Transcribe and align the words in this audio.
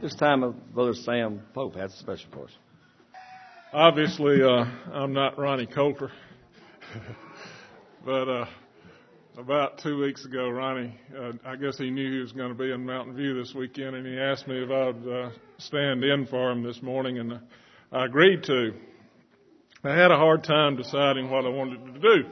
This 0.00 0.14
time, 0.14 0.44
uh, 0.44 0.50
Brother 0.50 0.94
Sam 0.94 1.42
Pope 1.52 1.74
has 1.74 1.92
a 1.92 1.96
special 1.96 2.30
for 2.32 2.44
us. 2.44 2.52
Obviously, 3.72 4.40
uh, 4.40 4.64
I'm 4.92 5.12
not 5.12 5.36
Ronnie 5.36 5.66
Coulter, 5.66 6.12
but 8.04 8.28
uh, 8.28 8.46
about 9.36 9.78
two 9.78 10.00
weeks 10.00 10.24
ago, 10.24 10.50
Ronnie, 10.50 10.94
uh, 11.18 11.32
I 11.44 11.56
guess 11.56 11.78
he 11.78 11.90
knew 11.90 12.12
he 12.12 12.20
was 12.20 12.30
going 12.30 12.50
to 12.50 12.54
be 12.54 12.70
in 12.70 12.86
Mountain 12.86 13.16
View 13.16 13.42
this 13.42 13.52
weekend, 13.56 13.96
and 13.96 14.06
he 14.06 14.16
asked 14.16 14.46
me 14.46 14.62
if 14.62 14.70
I 14.70 14.86
would 14.86 15.12
uh, 15.12 15.30
stand 15.58 16.04
in 16.04 16.28
for 16.28 16.52
him 16.52 16.62
this 16.62 16.80
morning, 16.80 17.18
and 17.18 17.40
I 17.90 18.04
agreed 18.04 18.44
to. 18.44 18.74
I 19.82 19.96
had 19.96 20.12
a 20.12 20.16
hard 20.16 20.44
time 20.44 20.76
deciding 20.76 21.28
what 21.28 21.44
I 21.44 21.48
wanted 21.48 21.92
to 21.92 21.98
do, 21.98 22.28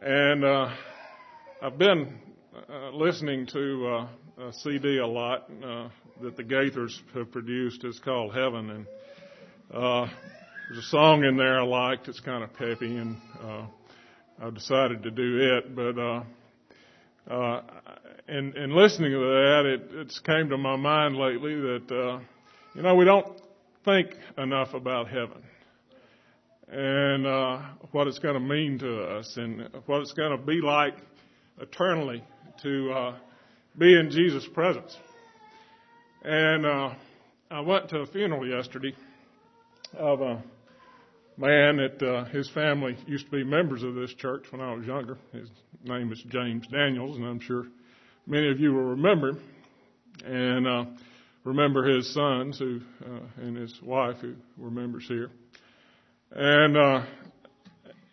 and 0.00 0.44
uh, 0.44 0.70
I've 1.60 1.76
been 1.76 2.20
uh, 2.70 2.90
listening 2.90 3.46
to 3.48 3.88
uh, 3.88 4.44
a 4.46 4.52
CD 4.52 4.98
a 4.98 5.06
lot 5.08 5.50
uh, 5.64 5.88
that 6.22 6.36
the 6.36 6.44
Gaithers 6.44 6.96
have 7.14 7.30
produced. 7.32 7.84
is 7.84 7.98
called 7.98 8.34
Heaven, 8.34 8.70
and 8.70 8.86
uh, 9.72 10.06
there's 10.68 10.84
a 10.84 10.88
song 10.88 11.24
in 11.24 11.36
there 11.36 11.60
I 11.60 11.64
liked. 11.64 12.08
It's 12.08 12.20
kind 12.20 12.44
of 12.44 12.52
peppy, 12.54 12.96
and 12.96 13.16
uh, 13.42 13.66
I 14.40 14.50
decided 14.50 15.02
to 15.02 15.10
do 15.10 15.58
it. 15.58 15.74
But 15.74 15.98
uh, 15.98 16.22
uh, 17.28 17.62
in, 18.28 18.56
in 18.56 18.74
listening 18.74 19.12
to 19.12 19.18
that, 19.18 19.62
it, 19.66 20.00
it's 20.00 20.20
came 20.20 20.48
to 20.50 20.56
my 20.56 20.76
mind 20.76 21.16
lately 21.16 21.54
that 21.54 21.90
uh, 21.90 22.20
you 22.74 22.82
know 22.82 22.94
we 22.94 23.04
don't 23.04 23.40
think 23.84 24.10
enough 24.38 24.74
about 24.74 25.08
heaven 25.08 25.42
and 26.68 27.26
uh, 27.26 27.60
what 27.90 28.06
it's 28.06 28.20
going 28.20 28.34
to 28.34 28.40
mean 28.40 28.78
to 28.78 29.02
us, 29.02 29.36
and 29.36 29.68
what 29.86 30.00
it's 30.00 30.12
going 30.12 30.38
to 30.38 30.42
be 30.42 30.60
like 30.62 30.94
eternally 31.60 32.24
to 32.62 32.92
uh, 32.92 33.14
be 33.76 33.98
in 33.98 34.10
Jesus' 34.10 34.46
presence. 34.54 34.96
And 36.24 36.64
uh, 36.64 36.94
I 37.50 37.60
went 37.60 37.88
to 37.88 37.98
a 37.98 38.06
funeral 38.06 38.46
yesterday 38.46 38.94
of 39.94 40.20
a 40.20 40.40
man 41.36 41.78
that 41.78 42.00
uh, 42.00 42.24
his 42.26 42.48
family 42.50 42.96
used 43.08 43.24
to 43.24 43.30
be 43.32 43.42
members 43.42 43.82
of 43.82 43.96
this 43.96 44.14
church 44.14 44.44
when 44.50 44.60
I 44.60 44.72
was 44.72 44.86
younger. 44.86 45.18
His 45.32 45.48
name 45.82 46.12
is 46.12 46.22
James 46.28 46.64
Daniels, 46.68 47.16
and 47.16 47.26
I'm 47.26 47.40
sure 47.40 47.64
many 48.24 48.52
of 48.52 48.60
you 48.60 48.72
will 48.72 48.84
remember 48.84 49.30
him. 49.30 49.40
and 50.24 50.66
uh, 50.68 50.84
remember 51.42 51.88
his 51.88 52.14
sons 52.14 52.56
who 52.56 52.80
uh, 53.04 53.42
and 53.42 53.56
his 53.56 53.76
wife 53.82 54.18
who 54.20 54.34
were 54.56 54.70
members 54.70 55.04
here. 55.08 55.28
And 56.30 56.76
uh, 56.76 57.04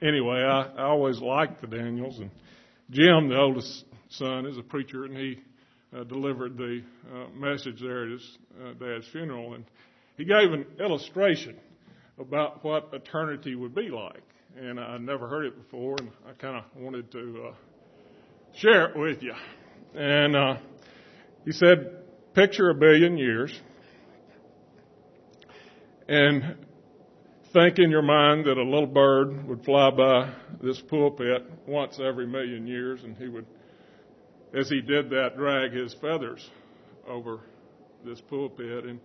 anyway, 0.02 0.39
I, 0.39 0.63
I 0.77 0.83
always 0.85 1.19
liked 1.19 1.61
the 1.61 1.67
Daniels, 1.67 2.17
and 2.17 2.31
Jim, 2.89 3.30
the 3.30 3.37
oldest 3.37 3.85
son, 4.09 4.47
is 4.47 4.57
a 4.57 4.63
preacher, 4.63 5.05
and 5.05 5.15
he 5.15 5.37
uh, 5.95 6.03
delivered 6.03 6.57
the 6.57 6.81
uh, 7.11 7.29
message 7.35 7.81
there 7.81 8.05
at 8.05 8.11
his 8.11 8.37
uh, 8.61 8.73
dad's 8.73 9.07
funeral, 9.11 9.53
and 9.53 9.65
he 10.17 10.25
gave 10.25 10.51
an 10.51 10.65
illustration 10.79 11.57
about 12.19 12.63
what 12.63 12.89
eternity 12.93 13.55
would 13.55 13.73
be 13.73 13.89
like. 13.89 14.23
And 14.57 14.79
I 14.79 14.97
never 14.97 15.27
heard 15.27 15.45
it 15.45 15.57
before, 15.57 15.95
and 15.99 16.09
I 16.27 16.33
kind 16.33 16.57
of 16.57 16.63
wanted 16.75 17.11
to 17.11 17.49
uh, 17.49 17.53
share 18.55 18.89
it 18.89 18.97
with 18.97 19.21
you. 19.21 19.33
And 19.95 20.35
uh, 20.35 20.57
he 21.45 21.51
said, 21.51 21.95
Picture 22.33 22.69
a 22.69 22.75
billion 22.75 23.17
years, 23.17 23.59
and 26.07 26.55
think 27.53 27.79
in 27.79 27.89
your 27.89 28.03
mind 28.03 28.45
that 28.45 28.57
a 28.57 28.63
little 28.63 28.87
bird 28.87 29.47
would 29.47 29.63
fly 29.65 29.89
by 29.89 30.31
this 30.61 30.79
pulpit 30.81 31.49
once 31.67 31.99
every 31.99 32.27
million 32.27 32.67
years, 32.67 33.03
and 33.03 33.17
he 33.17 33.27
would, 33.27 33.45
as 34.53 34.69
he 34.69 34.81
did 34.81 35.09
that, 35.11 35.38
drag 35.38 35.72
his 35.72 35.94
feathers 35.95 36.47
over 37.08 37.42
this 38.05 38.22
pulpit. 38.22 38.86
And 38.86 39.00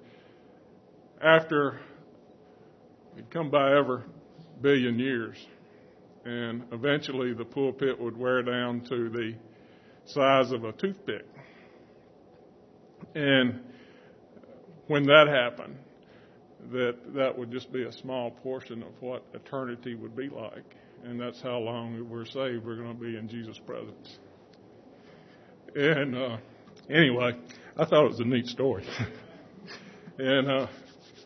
after 1.23 1.81
He'd 3.17 3.31
come 3.31 3.51
by 3.51 3.77
every 3.77 4.03
billion 4.61 4.99
years. 4.99 5.37
And 6.25 6.65
eventually 6.73 7.33
the 7.33 7.45
pulpit 7.45 8.01
would 8.01 8.17
wear 8.17 8.43
down 8.43 8.81
to 8.89 9.11
the 9.11 9.35
size 10.07 10.53
of 10.53 10.65
a 10.65 10.73
toothpick. 10.73 11.27
And 13.15 13.61
when 14.89 15.05
that 15.05 15.29
happened, 15.29 15.77
that 16.73 16.97
that 17.15 17.39
would 17.39 17.53
just 17.53 17.73
be 17.73 17.85
a 17.85 17.93
small 17.93 18.31
portion 18.31 18.83
of 18.83 18.93
what 19.01 19.25
eternity 19.35 19.95
would 19.95 20.17
be 20.17 20.29
like. 20.29 20.65
And 21.05 21.21
that's 21.21 21.41
how 21.43 21.59
long 21.59 22.09
we're 22.09 22.25
saved. 22.25 22.65
We're 22.65 22.77
going 22.77 22.97
to 22.97 23.01
be 23.01 23.17
in 23.17 23.29
Jesus' 23.29 23.61
presence. 23.67 24.19
And 25.75 26.17
uh, 26.17 26.37
anyway, 26.89 27.33
I 27.77 27.85
thought 27.85 28.05
it 28.05 28.11
was 28.11 28.21
a 28.21 28.25
neat 28.25 28.47
story. 28.47 28.85
and 30.19 30.49
uh, 30.49 30.67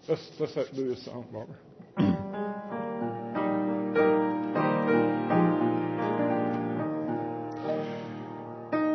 let's 0.09 0.31
let's 0.41 0.70
do 0.70 0.88
this 0.88 1.04
song, 1.04 1.26
Barbara. 1.31 1.56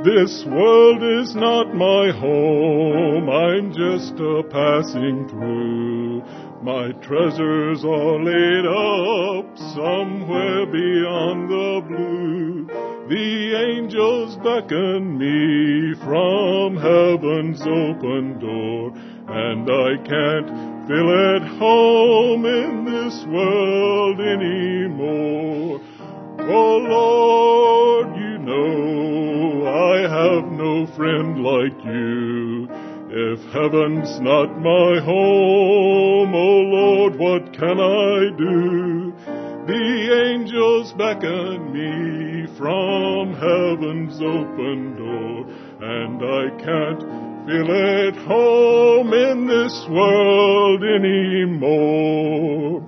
This 0.04 0.44
world 0.46 1.02
is 1.22 1.34
not 1.36 1.74
my 1.76 2.12
home, 2.12 3.30
I'm 3.30 3.72
just 3.72 4.20
a 4.20 4.44
passing 4.50 5.30
through. 5.30 6.22
My 6.62 6.92
treasures 7.00 7.86
are 7.86 8.20
laid 8.22 8.66
up 8.66 9.58
somewhere 9.76 10.66
beyond 10.66 11.50
the 11.50 11.82
blue. 11.88 12.53
The 13.10 13.54
angels 13.54 14.38
beckon 14.38 15.18
me 15.18 15.94
from 15.96 16.78
heaven's 16.78 17.62
open 17.62 18.40
door, 18.40 18.94
and 19.28 19.70
I 19.70 19.98
can't 20.08 20.88
feel 20.88 21.12
at 21.12 21.42
home 21.60 22.46
in 22.46 22.86
this 22.86 23.26
world 23.26 24.22
anymore. 24.22 25.82
Oh 26.40 26.78
Lord, 26.78 28.16
you 28.16 28.38
know 28.38 29.68
I 29.68 30.08
have 30.08 30.50
no 30.54 30.88
friend 30.96 31.44
like 31.44 31.84
you. 31.84 32.70
If 33.16 33.44
heaven's 33.52 34.18
not 34.22 34.62
my 34.62 35.02
home, 35.04 36.34
oh 36.34 36.62
Lord, 36.72 37.20
what 37.20 37.43
can 37.64 37.80
I 37.80 38.28
do? 38.36 39.16
The 39.72 39.88
angels 40.28 40.92
beckon 40.94 41.72
me 41.72 42.48
from 42.58 43.34
heaven's 43.34 44.20
open 44.20 44.96
door, 45.00 45.48
and 45.80 46.22
I 46.22 46.50
can't 46.60 47.00
feel 47.48 47.72
at 47.72 48.18
home 48.28 49.14
in 49.14 49.48
this 49.48 49.88
world 49.90 50.84
anymore. 50.84 52.82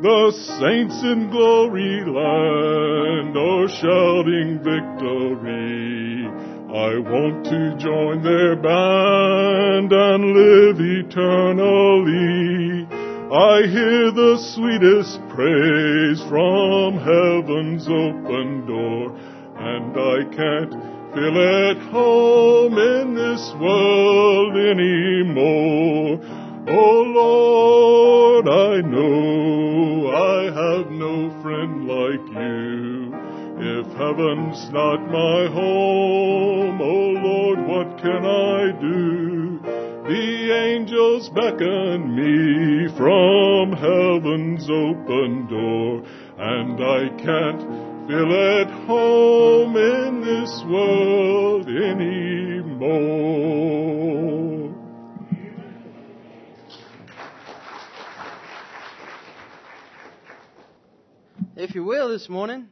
The 0.00 0.32
saints 0.60 1.02
in 1.02 1.28
glory 1.30 2.04
land 2.06 3.36
are 3.36 3.68
shouting 3.68 4.60
victory. 4.64 6.26
I 6.68 6.98
want 7.00 7.44
to 7.44 7.76
join 7.76 8.22
their 8.22 8.56
band 8.56 9.92
and 9.92 10.32
live 10.32 10.80
eternally. 10.80 12.87
I 13.30 13.60
hear 13.66 14.10
the 14.10 14.38
sweetest 14.38 15.20
praise 15.28 16.18
from 16.30 16.96
heaven's 16.96 17.86
open 17.86 18.64
door, 18.64 19.14
and 19.54 19.92
I 19.92 20.24
can't 20.34 20.72
feel 21.12 21.36
at 21.36 21.76
home 21.92 22.78
in 22.78 23.14
this 23.14 23.52
world 23.60 24.56
anymore. 24.56 26.20
Oh 26.68 27.02
Lord, 27.02 28.48
I 28.48 28.80
know 28.88 30.08
I 30.08 30.44
have 30.44 30.90
no 30.90 31.28
friend 31.42 31.86
like 31.86 32.26
you. 32.32 33.12
If 33.60 33.86
heaven's 33.92 34.70
not 34.72 35.04
my 35.12 35.48
home, 35.52 36.80
oh 36.80 37.10
Lord, 37.20 37.58
what 37.68 37.98
can 38.00 38.24
I 38.24 38.72
do? 38.80 39.37
The 40.08 40.52
angels 40.52 41.28
beckon 41.28 42.16
me 42.16 42.88
from 42.96 43.72
heaven's 43.72 44.70
open 44.70 45.46
door, 45.48 46.02
and 46.38 46.82
I 46.82 47.08
can't 47.22 47.60
feel 48.08 48.32
at 48.32 48.70
home 48.86 49.76
in 49.76 50.22
this 50.22 50.64
world 50.64 51.68
anymore. 51.68 52.88
If 61.54 61.74
you 61.74 61.84
will, 61.84 62.08
this 62.08 62.30
morning, 62.30 62.70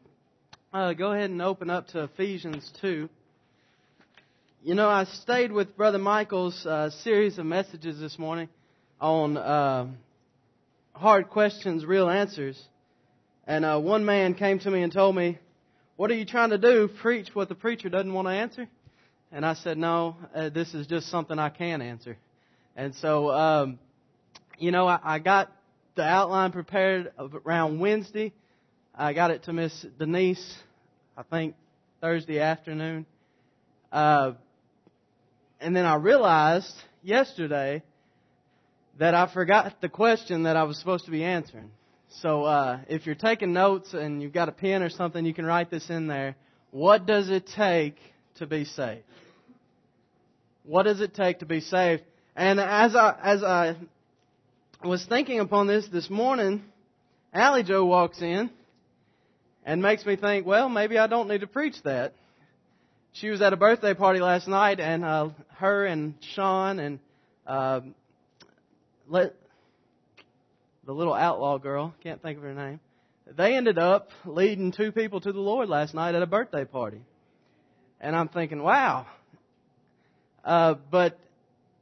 uh, 0.73 0.95
go 0.95 1.13
ahead 1.13 1.29
and 1.29 1.43
open 1.43 1.69
up 1.69 1.89
to 1.89 2.05
Ephesians 2.05 2.73
2. 2.81 3.11
You 4.67 4.75
know, 4.75 4.89
I 4.89 5.05
stayed 5.05 5.53
with 5.53 5.77
Brother 5.77 5.99
Michael's 6.01 6.67
uh, 6.67 6.91
series 7.05 7.39
of 7.39 7.47
messages 7.47 8.01
this 8.01 8.19
morning 8.19 8.49
on 9.01 9.37
uh, 9.37 9.87
hard 10.93 11.31
questions, 11.31 11.85
real 11.85 12.09
answers. 12.11 12.61
And 13.47 13.65
uh, 13.65 13.79
one 13.79 14.05
man 14.05 14.35
came 14.35 14.59
to 14.59 14.69
me 14.69 14.83
and 14.83 14.93
told 14.93 15.15
me, 15.15 15.39
What 15.95 16.11
are 16.11 16.15
you 16.15 16.25
trying 16.25 16.51
to 16.51 16.59
do? 16.59 16.91
Preach 17.01 17.29
what 17.33 17.49
the 17.49 17.55
preacher 17.55 17.89
doesn't 17.89 18.13
want 18.13 18.27
to 18.27 18.33
answer? 18.33 18.67
And 19.31 19.47
I 19.47 19.55
said, 19.55 19.79
No, 19.79 20.17
uh, 20.35 20.49
this 20.49 20.75
is 20.75 20.89
just 20.89 21.13
something 21.13 21.39
I 21.39 21.51
can 21.51 21.81
answer. 21.81 22.17
And 22.75 22.93
so, 22.97 23.31
um, 23.31 23.79
you 24.59 24.73
know, 24.73 24.89
I, 24.89 24.99
I 25.01 25.19
got 25.21 25.53
the 25.95 26.03
outline 26.03 26.51
prepared 26.51 27.13
around 27.45 27.79
Wednesday. 27.79 28.33
I 28.93 29.13
got 29.13 29.31
it 29.31 29.45
to 29.45 29.53
Miss 29.53 29.87
Denise, 29.97 30.57
I 31.17 31.23
think 31.23 31.55
Thursday 32.01 32.41
afternoon. 32.41 33.07
Uh, 33.93 34.33
and 35.61 35.75
then 35.75 35.85
I 35.85 35.97
realized 35.97 36.73
yesterday 37.03 37.83
that 38.99 39.15
I 39.15 39.33
forgot 39.33 39.81
the 39.81 39.89
question 39.89 40.45
that 40.45 40.57
I 40.57 40.65
was 40.65 40.79
supposed 40.79 41.05
to 41.07 41.11
be 41.11 41.25
answering. 41.25 41.71
So 42.21 42.45
uh, 42.45 42.81
if 42.89 43.07
you're 43.07 43.15
taking 43.15 43.53
notes 43.53 43.93
and 43.93 44.23
you've 44.23 44.33
got 44.33 44.49
a 44.49 44.53
pen 44.53 44.83
or 44.83 44.91
something, 44.91 45.25
you 45.25 45.35
can 45.35 45.45
write 45.45 45.71
this 45.71 45.91
in 45.91 46.07
there. 46.07 46.37
What 46.71 47.07
does 47.07 47.29
it 47.29 47.47
take 47.55 47.97
to 48.37 48.47
be 48.47 48.65
saved? 48.65 49.03
What 50.65 50.85
does 50.85 51.01
it 51.01 51.15
take 51.15 51.41
to 51.41 51.47
be 51.47 51.61
saved? 51.61 52.03
And 52.35 52.61
as 52.61 52.95
I 52.97 53.17
as 53.23 53.43
I 53.43 53.77
was 54.85 55.05
thinking 55.07 55.41
upon 55.41 55.67
this 55.67 55.87
this 55.89 56.11
morning, 56.11 56.63
Allie 57.33 57.63
Joe 57.63 57.85
walks 57.85 58.21
in 58.21 58.51
and 59.65 59.83
makes 59.83 60.05
me 60.05 60.17
think, 60.17 60.47
well, 60.47 60.69
maybe 60.69 60.99
I 60.99 61.07
don't 61.07 61.29
need 61.29 61.41
to 61.41 61.47
preach 61.47 61.77
that. 61.85 62.15
She 63.21 63.31
was 63.31 63.41
at 63.41 63.55
a 63.55 63.57
birthday 63.57 63.95
party 63.95 64.21
last 64.21 64.47
night, 64.47 64.79
and 64.79 65.03
uh, 65.03 65.31
her 65.55 65.87
and 65.87 66.15
Sean 66.35 66.79
and 66.79 66.99
uh, 67.47 67.81
let 69.09 69.35
the 70.85 70.93
little 70.93 71.15
outlaw 71.15 71.57
girl, 71.57 71.95
can't 72.03 72.21
think 72.21 72.37
of 72.37 72.45
her 72.45 72.53
name, 72.53 72.79
they 73.35 73.57
ended 73.57 73.79
up 73.79 74.11
leading 74.27 74.71
two 74.71 74.93
people 74.93 75.19
to 75.23 75.33
the 75.33 75.41
Lord 75.41 75.71
last 75.71 75.95
night 75.95 76.15
at 76.15 76.21
a 76.21 76.27
birthday 76.27 76.67
party. 76.67 77.01
And 78.03 78.15
I'm 78.15 78.29
thinking, 78.29 78.63
wow. 78.63 79.07
Uh, 80.45 80.75
but 80.91 81.19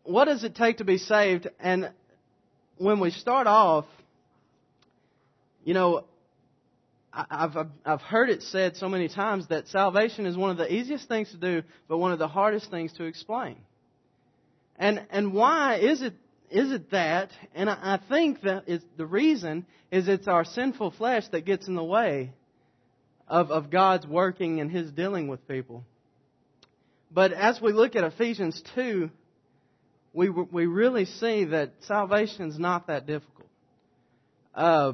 what 0.04 0.26
does 0.26 0.44
it 0.44 0.54
take 0.54 0.78
to 0.78 0.84
be 0.84 0.98
saved? 0.98 1.48
And 1.58 1.90
when 2.78 3.00
we 3.00 3.10
start 3.10 3.48
off, 3.48 3.86
you 5.64 5.75
know, 5.75 6.04
I've, 7.14 7.56
I've 7.84 8.00
heard 8.00 8.28
it 8.28 8.43
said 8.43 8.76
so 8.76 8.88
many 8.88 9.08
times 9.08 9.46
that 9.49 9.69
salvation 9.69 10.26
is 10.26 10.37
one 10.37 10.50
of 10.50 10.56
the 10.56 10.72
easiest 10.72 11.06
things 11.06 11.31
to 11.31 11.37
do, 11.37 11.62
but 11.88 11.99
one 11.99 12.12
of 12.12 12.19
the 12.19 12.26
hardest 12.28 12.70
things 12.70 12.93
to 12.94 13.05
explain. 13.05 13.56
And, 14.76 15.06
and 15.11 15.32
why 15.32 15.76
is 15.76 16.02
it, 16.02 16.14
is 16.50 16.72
it 16.72 16.90
that? 16.90 17.31
And 17.55 17.70
I, 17.70 18.00
think 18.08 18.43
that 18.43 18.69
is, 18.69 18.82
the 18.96 19.06
reason 19.06 19.64
is 19.93 20.08
it's 20.08 20.26
our 20.26 20.44
sinful 20.44 20.90
flesh 20.93 21.25
that 21.28 21.44
gets 21.44 21.69
in 21.69 21.76
the 21.76 21.84
way 21.84 22.32
of, 23.28 23.50
of 23.50 23.70
God's 23.70 24.06
working 24.06 24.60
and 24.60 24.70
His 24.70 24.90
dealing 24.90 25.28
with 25.28 25.46
people. 25.46 25.84
But 27.12 27.32
as 27.32 27.60
we 27.60 27.72
look 27.72 27.94
at 27.94 28.02
Ephesians 28.02 28.60
2, 28.75 29.08
we, 30.12 30.31
we 30.31 30.67
really 30.67 31.05
see 31.05 31.44
that 31.46 31.72
salvation 31.82 32.49
is 32.49 32.58
not 32.58 32.88
that 32.88 33.06
difficult. 33.06 33.49
Uh, 34.52 34.93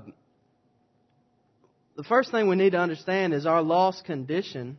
the 1.96 2.04
first 2.04 2.30
thing 2.30 2.48
we 2.48 2.56
need 2.56 2.70
to 2.70 2.78
understand 2.78 3.34
is 3.34 3.46
our 3.46 3.62
lost 3.62 4.04
condition. 4.04 4.78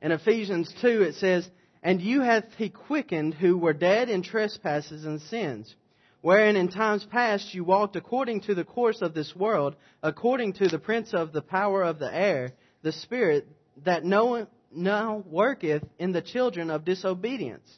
In 0.00 0.12
Ephesians 0.12 0.72
2, 0.80 1.02
it 1.02 1.14
says, 1.16 1.48
And 1.82 2.00
you 2.00 2.20
hath 2.20 2.44
he 2.56 2.70
quickened 2.70 3.34
who 3.34 3.58
were 3.58 3.72
dead 3.72 4.08
in 4.08 4.22
trespasses 4.22 5.04
and 5.04 5.20
sins, 5.22 5.74
wherein 6.20 6.56
in 6.56 6.68
times 6.68 7.04
past 7.04 7.54
you 7.54 7.64
walked 7.64 7.96
according 7.96 8.42
to 8.42 8.54
the 8.54 8.64
course 8.64 9.02
of 9.02 9.14
this 9.14 9.34
world, 9.34 9.76
according 10.02 10.54
to 10.54 10.68
the 10.68 10.78
prince 10.78 11.12
of 11.12 11.32
the 11.32 11.42
power 11.42 11.82
of 11.82 11.98
the 11.98 12.14
air, 12.14 12.52
the 12.82 12.92
spirit 12.92 13.46
that 13.84 14.04
no, 14.04 14.46
now 14.72 15.24
worketh 15.26 15.82
in 15.98 16.12
the 16.12 16.22
children 16.22 16.70
of 16.70 16.84
disobedience, 16.84 17.68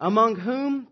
among 0.00 0.36
whom 0.36 0.88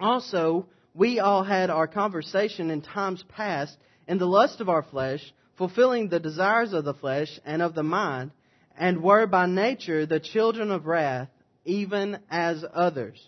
also 0.00 0.66
we 0.92 1.18
all 1.20 1.42
had 1.44 1.70
our 1.70 1.86
conversation 1.86 2.70
in 2.70 2.82
times 2.82 3.24
past 3.28 3.76
in 4.06 4.18
the 4.18 4.26
lust 4.26 4.60
of 4.60 4.68
our 4.68 4.82
flesh, 4.82 5.20
fulfilling 5.56 6.08
the 6.08 6.20
desires 6.20 6.72
of 6.72 6.84
the 6.84 6.94
flesh 6.94 7.40
and 7.44 7.62
of 7.62 7.74
the 7.74 7.82
mind, 7.82 8.30
and 8.76 9.02
were 9.02 9.26
by 9.26 9.46
nature 9.46 10.06
the 10.06 10.20
children 10.20 10.70
of 10.70 10.86
wrath, 10.86 11.28
even 11.64 12.18
as 12.30 12.64
others. 12.74 13.20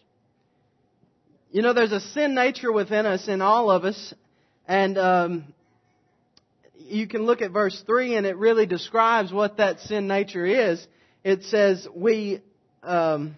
You 1.53 1.63
know, 1.63 1.73
there's 1.73 1.93
a 1.93 2.01
sin 2.01 2.35
nature 2.35 2.73
within 2.73 3.07
us, 3.07 3.29
in 3.29 3.41
all 3.41 3.71
of 3.71 3.85
us, 3.85 4.15
and 4.67 4.99
um, 4.99 5.55
you 6.77 7.07
can 7.07 7.23
look 7.25 7.41
at 7.43 7.53
verse 7.53 7.83
3 7.87 8.17
and 8.17 8.27
it 8.27 8.37
really 8.37 8.67
describes 8.67 9.33
what 9.33 9.59
that 9.59 9.81
sin 9.81 10.07
nature 10.09 10.45
is. 10.45 10.87
It 11.25 11.45
says, 11.45 11.87
We. 11.95 12.43
Um, 12.83 13.37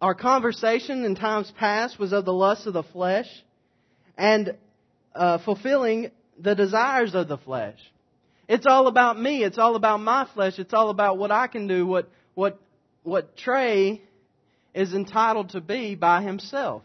our 0.00 0.14
conversation 0.14 1.04
in 1.04 1.14
times 1.14 1.50
past 1.58 1.98
was 1.98 2.12
of 2.12 2.26
the 2.26 2.32
lust 2.32 2.66
of 2.66 2.74
the 2.74 2.82
flesh 2.82 3.28
and 4.18 4.54
uh, 5.14 5.38
fulfilling 5.38 6.10
the 6.38 6.54
desires 6.54 7.14
of 7.14 7.28
the 7.28 7.38
flesh. 7.38 7.78
It's 8.48 8.66
all 8.66 8.86
about 8.86 9.20
me. 9.20 9.42
It's 9.42 9.58
all 9.58 9.76
about 9.76 10.00
my 10.00 10.26
flesh. 10.34 10.58
It's 10.58 10.74
all 10.74 10.90
about 10.90 11.18
what 11.18 11.30
I 11.30 11.46
can 11.46 11.66
do, 11.66 11.86
what, 11.86 12.08
what, 12.34 12.60
what 13.02 13.36
Trey 13.36 14.02
is 14.74 14.94
entitled 14.94 15.50
to 15.50 15.60
be 15.60 15.94
by 15.94 16.22
himself. 16.22 16.82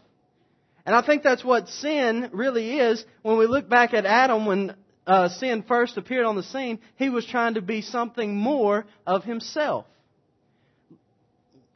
And 0.84 0.96
I 0.96 1.02
think 1.02 1.22
that's 1.22 1.44
what 1.44 1.68
sin 1.68 2.30
really 2.32 2.78
is. 2.78 3.04
When 3.22 3.38
we 3.38 3.46
look 3.46 3.68
back 3.68 3.94
at 3.94 4.04
Adam, 4.04 4.46
when 4.46 4.74
uh, 5.06 5.28
sin 5.28 5.62
first 5.66 5.96
appeared 5.96 6.26
on 6.26 6.34
the 6.34 6.42
scene, 6.42 6.80
he 6.96 7.08
was 7.08 7.24
trying 7.26 7.54
to 7.54 7.62
be 7.62 7.82
something 7.82 8.34
more 8.34 8.86
of 9.06 9.22
himself. 9.22 9.86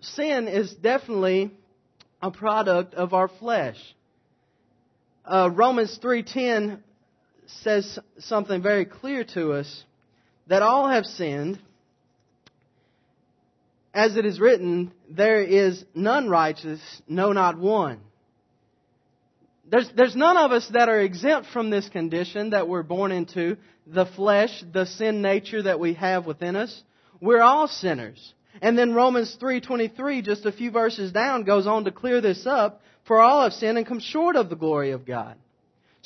Sin 0.00 0.49
is 0.49 0.75
definitely 0.75 1.52
a 2.20 2.31
product 2.31 2.94
of 2.94 3.14
our 3.14 3.29
flesh. 3.29 3.76
Uh, 5.25 5.50
Romans 5.52 5.99
3:10 6.02 6.81
says 7.46 7.98
something 8.19 8.62
very 8.62 8.84
clear 8.84 9.25
to 9.34 9.52
us 9.52 9.84
that 10.46 10.62
all 10.62 10.88
have 10.88 11.04
sinned. 11.04 11.58
As 13.94 14.16
it 14.16 14.26
is 14.26 14.38
written, 14.38 14.93
there 15.08 15.43
is 15.43 15.84
none 15.94 16.28
righteous, 16.28 16.81
no, 17.08 17.32
not 17.32 17.58
one. 17.58 18.00
There's, 19.69 19.90
there's 19.96 20.14
none 20.14 20.37
of 20.37 20.52
us 20.52 20.69
that 20.72 20.88
are 20.88 21.00
exempt 21.00 21.48
from 21.48 21.70
this 21.70 21.88
condition 21.88 22.50
that 22.50 22.69
we're 22.69 22.82
born 22.82 23.10
into, 23.10 23.56
the 23.87 24.06
flesh, 24.06 24.64
the 24.72 24.87
sin 24.87 25.22
nature 25.22 25.62
that 25.62 25.81
we 25.81 25.94
have 25.94 26.26
within 26.26 26.56
us. 26.56 26.82
We're 27.20 27.43
all 27.43 27.66
sinners. 27.66 28.34
And 28.60 28.76
then 28.76 28.94
Romans 28.94 29.37
3:23 29.40 30.22
just 30.22 30.46
a 30.46 30.52
few 30.52 30.70
verses 30.70 31.12
down 31.12 31.44
goes 31.44 31.66
on 31.66 31.84
to 31.84 31.90
clear 31.90 32.20
this 32.20 32.46
up, 32.46 32.81
for 33.04 33.20
all 33.20 33.43
have 33.43 33.52
sinned 33.52 33.78
and 33.78 33.87
come 33.87 34.00
short 34.00 34.37
of 34.37 34.48
the 34.48 34.56
glory 34.56 34.90
of 34.93 35.04
God. 35.04 35.37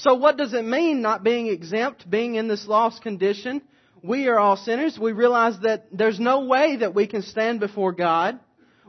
So 0.01 0.15
what 0.15 0.39
does 0.39 0.55
it 0.55 0.65
mean 0.65 1.03
not 1.03 1.23
being 1.23 1.49
exempt, 1.49 2.09
being 2.09 2.37
in 2.37 2.49
this 2.49 2.67
lost 2.67 3.03
condition? 3.03 3.61
We 4.03 4.29
are 4.29 4.39
all 4.39 4.57
sinners. 4.57 4.99
We 4.99 5.13
realize 5.13 5.59
that 5.61 5.89
there's 5.93 6.19
no 6.19 6.47
way 6.47 6.77
that 6.77 6.95
we 6.95 7.07
can 7.07 7.21
stand 7.21 7.61
before 7.61 7.93
God. 7.93 8.41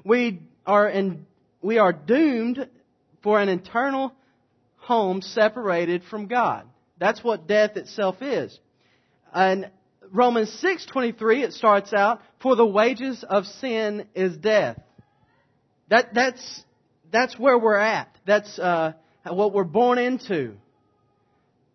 We 0.05 0.41
are 0.65 0.87
in, 0.87 1.25
we 1.61 1.79
are 1.79 1.91
doomed 1.91 2.65
for 3.23 3.41
an 3.41 3.49
eternal 3.49 4.13
home 4.77 5.21
separated 5.21 6.03
from 6.09 6.27
God. 6.27 6.65
That's 6.97 7.21
what 7.21 7.45
death 7.45 7.75
itself 7.75 8.21
is. 8.21 8.57
And 9.33 9.69
Romans 10.11 10.49
6:23 10.61 11.43
it 11.43 11.53
starts 11.53 11.91
out, 11.93 12.21
"For 12.39 12.55
the 12.55 12.65
wages 12.65 13.23
of 13.23 13.45
sin 13.45 14.07
is 14.15 14.37
death." 14.37 14.79
That 15.89 16.13
that's 16.13 16.63
that's 17.11 17.37
where 17.37 17.57
we're 17.57 17.77
at. 17.77 18.15
That's 18.25 18.57
uh, 18.57 18.93
what 19.25 19.53
we're 19.53 19.65
born 19.65 19.97
into. 19.97 20.55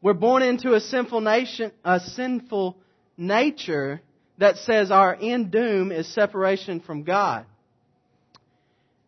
We're 0.07 0.13
born 0.13 0.45
into 0.45 0.75
a 0.75 0.81
sinful 0.81 1.21
nation, 1.21 1.73
a 1.85 1.99
sinful 1.99 2.77
nature 3.17 4.01
that 4.39 4.57
says 4.59 4.93
our 4.93 5.17
end 5.21 5.51
doom 5.51 5.91
is 5.91 6.07
separation 6.15 6.79
from 6.79 7.03
God. 7.03 7.45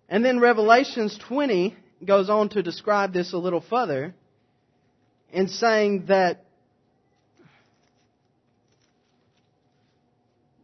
And 0.09 0.25
then 0.25 0.41
Revelations 0.41 1.17
20 1.29 1.77
goes 2.05 2.29
on 2.29 2.49
to 2.49 2.65
describe 2.65 3.13
this 3.13 3.33
a 3.33 3.39
little 3.39 3.61
further 3.61 4.13
in 5.33 5.47
saying 5.47 6.07
that 6.07 6.45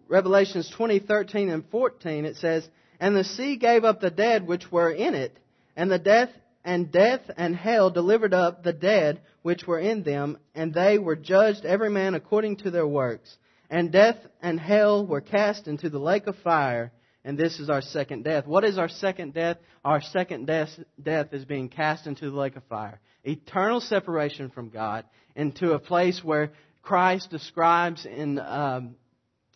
Revelations 0.08 0.68
20, 0.68 0.98
13 0.98 1.48
and 1.48 1.64
14 1.70 2.24
it 2.24 2.34
says, 2.38 2.68
And 2.98 3.14
the 3.14 3.22
sea 3.22 3.54
gave 3.54 3.84
up 3.84 4.00
the 4.00 4.10
dead 4.10 4.48
which 4.48 4.72
were 4.72 4.90
in 4.90 5.14
it, 5.14 5.38
and 5.76 5.88
the 5.88 6.00
death 6.00 6.30
and 6.64 6.90
death 6.90 7.20
and 7.36 7.54
hell 7.54 7.90
delivered 7.90 8.32
up 8.32 8.62
the 8.62 8.72
dead 8.72 9.20
which 9.42 9.66
were 9.66 9.78
in 9.78 10.02
them, 10.02 10.38
and 10.54 10.72
they 10.72 10.98
were 10.98 11.16
judged 11.16 11.64
every 11.64 11.90
man 11.90 12.14
according 12.14 12.56
to 12.56 12.70
their 12.70 12.86
works. 12.86 13.36
And 13.68 13.92
death 13.92 14.16
and 14.40 14.58
hell 14.58 15.06
were 15.06 15.20
cast 15.20 15.68
into 15.68 15.90
the 15.90 15.98
lake 15.98 16.26
of 16.26 16.36
fire, 16.38 16.92
and 17.24 17.36
this 17.36 17.60
is 17.60 17.68
our 17.68 17.82
second 17.82 18.24
death. 18.24 18.46
What 18.46 18.64
is 18.64 18.78
our 18.78 18.88
second 18.88 19.34
death? 19.34 19.58
Our 19.84 20.00
second 20.00 20.46
death, 20.46 20.70
death 21.02 21.32
is 21.32 21.44
being 21.44 21.68
cast 21.68 22.06
into 22.06 22.30
the 22.30 22.36
lake 22.36 22.56
of 22.56 22.64
fire. 22.64 23.00
Eternal 23.24 23.80
separation 23.80 24.50
from 24.50 24.70
God 24.70 25.04
into 25.34 25.72
a 25.72 25.78
place 25.78 26.22
where 26.22 26.52
Christ 26.82 27.30
describes 27.30 28.06
in 28.06 28.38
um, 28.38 28.96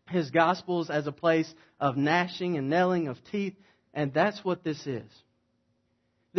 his 0.08 0.30
Gospels 0.30 0.90
as 0.90 1.06
a 1.06 1.12
place 1.12 1.52
of 1.78 1.96
gnashing 1.96 2.56
and 2.56 2.68
nailing 2.68 3.08
of 3.08 3.18
teeth, 3.30 3.54
and 3.94 4.12
that's 4.12 4.44
what 4.44 4.64
this 4.64 4.86
is. 4.86 5.10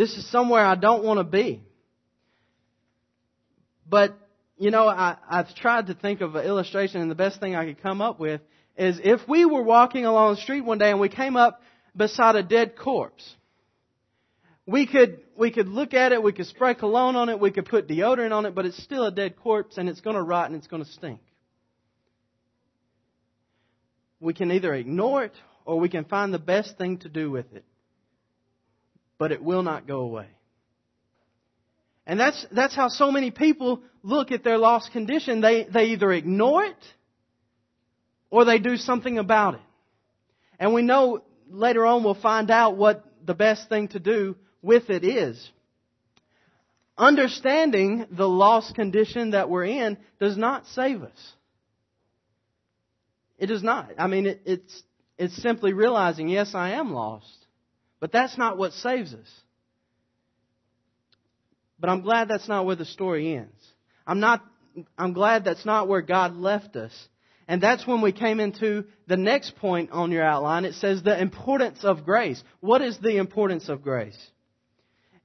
This 0.00 0.16
is 0.16 0.26
somewhere 0.30 0.64
I 0.64 0.76
don't 0.76 1.04
want 1.04 1.18
to 1.18 1.24
be. 1.24 1.62
But, 3.86 4.16
you 4.56 4.70
know, 4.70 4.88
I, 4.88 5.18
I've 5.28 5.54
tried 5.54 5.88
to 5.88 5.94
think 5.94 6.22
of 6.22 6.36
an 6.36 6.46
illustration, 6.46 7.02
and 7.02 7.10
the 7.10 7.14
best 7.14 7.38
thing 7.38 7.54
I 7.54 7.66
could 7.66 7.82
come 7.82 8.00
up 8.00 8.18
with 8.18 8.40
is 8.78 8.98
if 9.04 9.20
we 9.28 9.44
were 9.44 9.62
walking 9.62 10.06
along 10.06 10.36
the 10.36 10.40
street 10.40 10.62
one 10.62 10.78
day 10.78 10.90
and 10.90 11.00
we 11.00 11.10
came 11.10 11.36
up 11.36 11.60
beside 11.94 12.34
a 12.34 12.42
dead 12.42 12.78
corpse, 12.78 13.30
we 14.64 14.86
could, 14.86 15.20
we 15.36 15.50
could 15.50 15.68
look 15.68 15.92
at 15.92 16.12
it, 16.12 16.22
we 16.22 16.32
could 16.32 16.46
spray 16.46 16.74
cologne 16.74 17.14
on 17.14 17.28
it, 17.28 17.38
we 17.38 17.50
could 17.50 17.66
put 17.66 17.86
deodorant 17.86 18.32
on 18.32 18.46
it, 18.46 18.54
but 18.54 18.64
it's 18.64 18.82
still 18.82 19.04
a 19.04 19.10
dead 19.10 19.36
corpse 19.36 19.76
and 19.76 19.86
it's 19.86 20.00
going 20.00 20.16
to 20.16 20.22
rot 20.22 20.46
and 20.46 20.56
it's 20.56 20.66
going 20.66 20.82
to 20.82 20.90
stink. 20.92 21.20
We 24.18 24.32
can 24.32 24.50
either 24.50 24.72
ignore 24.72 25.24
it 25.24 25.34
or 25.66 25.78
we 25.78 25.90
can 25.90 26.06
find 26.06 26.32
the 26.32 26.38
best 26.38 26.78
thing 26.78 26.96
to 27.00 27.10
do 27.10 27.30
with 27.30 27.52
it. 27.52 27.66
But 29.20 29.32
it 29.32 29.44
will 29.44 29.62
not 29.62 29.86
go 29.86 30.00
away. 30.00 30.28
And 32.06 32.18
that's, 32.18 32.46
that's 32.50 32.74
how 32.74 32.88
so 32.88 33.12
many 33.12 33.30
people 33.30 33.82
look 34.02 34.32
at 34.32 34.42
their 34.42 34.56
lost 34.56 34.92
condition. 34.92 35.42
They, 35.42 35.64
they 35.64 35.88
either 35.88 36.10
ignore 36.10 36.64
it 36.64 36.84
or 38.30 38.46
they 38.46 38.58
do 38.58 38.78
something 38.78 39.18
about 39.18 39.56
it. 39.56 39.60
And 40.58 40.72
we 40.72 40.80
know 40.80 41.22
later 41.50 41.84
on 41.84 42.02
we'll 42.02 42.14
find 42.14 42.50
out 42.50 42.78
what 42.78 43.04
the 43.26 43.34
best 43.34 43.68
thing 43.68 43.88
to 43.88 43.98
do 43.98 44.36
with 44.62 44.88
it 44.88 45.04
is. 45.04 45.50
Understanding 46.96 48.06
the 48.10 48.26
lost 48.26 48.74
condition 48.74 49.32
that 49.32 49.50
we're 49.50 49.66
in 49.66 49.98
does 50.18 50.38
not 50.38 50.66
save 50.68 51.02
us. 51.02 51.32
It 53.36 53.48
does 53.48 53.62
not. 53.62 53.90
I 53.98 54.06
mean, 54.06 54.26
it, 54.26 54.40
it's, 54.46 54.82
it's 55.18 55.42
simply 55.42 55.74
realizing, 55.74 56.30
yes, 56.30 56.54
I 56.54 56.70
am 56.70 56.94
lost. 56.94 57.39
But 58.00 58.12
that's 58.12 58.36
not 58.36 58.58
what 58.58 58.72
saves 58.72 59.14
us. 59.14 59.28
But 61.78 61.90
I'm 61.90 62.02
glad 62.02 62.28
that's 62.28 62.48
not 62.48 62.66
where 62.66 62.76
the 62.76 62.84
story 62.84 63.36
ends. 63.36 63.66
I'm 64.06 64.20
not, 64.20 64.44
I'm 64.98 65.12
glad 65.12 65.44
that's 65.44 65.64
not 65.64 65.88
where 65.88 66.02
God 66.02 66.36
left 66.36 66.76
us. 66.76 66.92
And 67.46 67.60
that's 67.60 67.86
when 67.86 68.00
we 68.00 68.12
came 68.12 68.38
into 68.38 68.84
the 69.08 69.16
next 69.16 69.56
point 69.56 69.90
on 69.90 70.12
your 70.12 70.22
outline. 70.22 70.64
It 70.64 70.74
says 70.74 71.02
the 71.02 71.20
importance 71.20 71.84
of 71.84 72.04
grace. 72.04 72.42
What 72.60 72.80
is 72.80 72.98
the 72.98 73.16
importance 73.16 73.68
of 73.68 73.82
grace? 73.82 74.16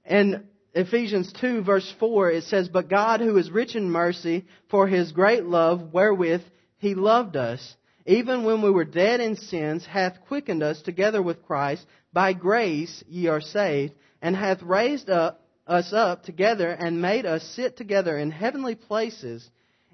In 0.05 0.47
Ephesians 0.73 1.31
2 1.39 1.63
verse 1.63 1.93
4, 1.99 2.31
it 2.31 2.43
says, 2.45 2.67
But 2.67 2.89
God 2.89 3.21
who 3.21 3.37
is 3.37 3.51
rich 3.51 3.75
in 3.75 3.91
mercy 3.91 4.45
for 4.69 4.87
his 4.87 5.11
great 5.11 5.45
love 5.45 5.93
wherewith 5.93 6.41
he 6.77 6.95
loved 6.95 7.35
us, 7.35 7.75
even 8.05 8.43
when 8.43 8.61
we 8.61 8.69
were 8.69 8.85
dead 8.85 9.19
in 9.19 9.35
sins, 9.35 9.85
hath 9.85 10.21
quickened 10.27 10.63
us 10.63 10.81
together 10.81 11.21
with 11.21 11.45
Christ. 11.45 11.85
By 12.15 12.31
grace 12.31 13.03
ye 13.09 13.27
are 13.27 13.41
saved, 13.41 13.93
and 14.21 14.37
hath 14.37 14.63
raised 14.63 15.09
up 15.09 15.41
us 15.67 15.91
up 15.91 16.23
together 16.23 16.71
and 16.71 17.01
made 17.01 17.25
us 17.25 17.43
sit 17.43 17.75
together 17.75 18.17
in 18.17 18.31
heavenly 18.31 18.75
places 18.75 19.45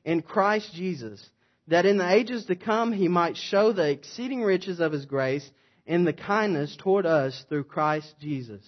in 0.05 0.21
Christ 0.21 0.71
Jesus, 0.75 1.27
that 1.67 1.87
in 1.87 1.97
the 1.97 2.07
ages 2.07 2.45
to 2.45 2.55
come 2.55 2.91
he 2.91 3.07
might 3.07 3.37
show 3.37 3.73
the 3.73 3.89
exceeding 3.89 4.43
riches 4.43 4.79
of 4.79 4.91
his 4.91 5.05
grace 5.05 5.49
in 5.87 6.03
the 6.03 6.13
kindness 6.13 6.77
toward 6.77 7.07
us 7.07 7.43
through 7.49 7.63
Christ 7.63 8.13
Jesus. 8.19 8.61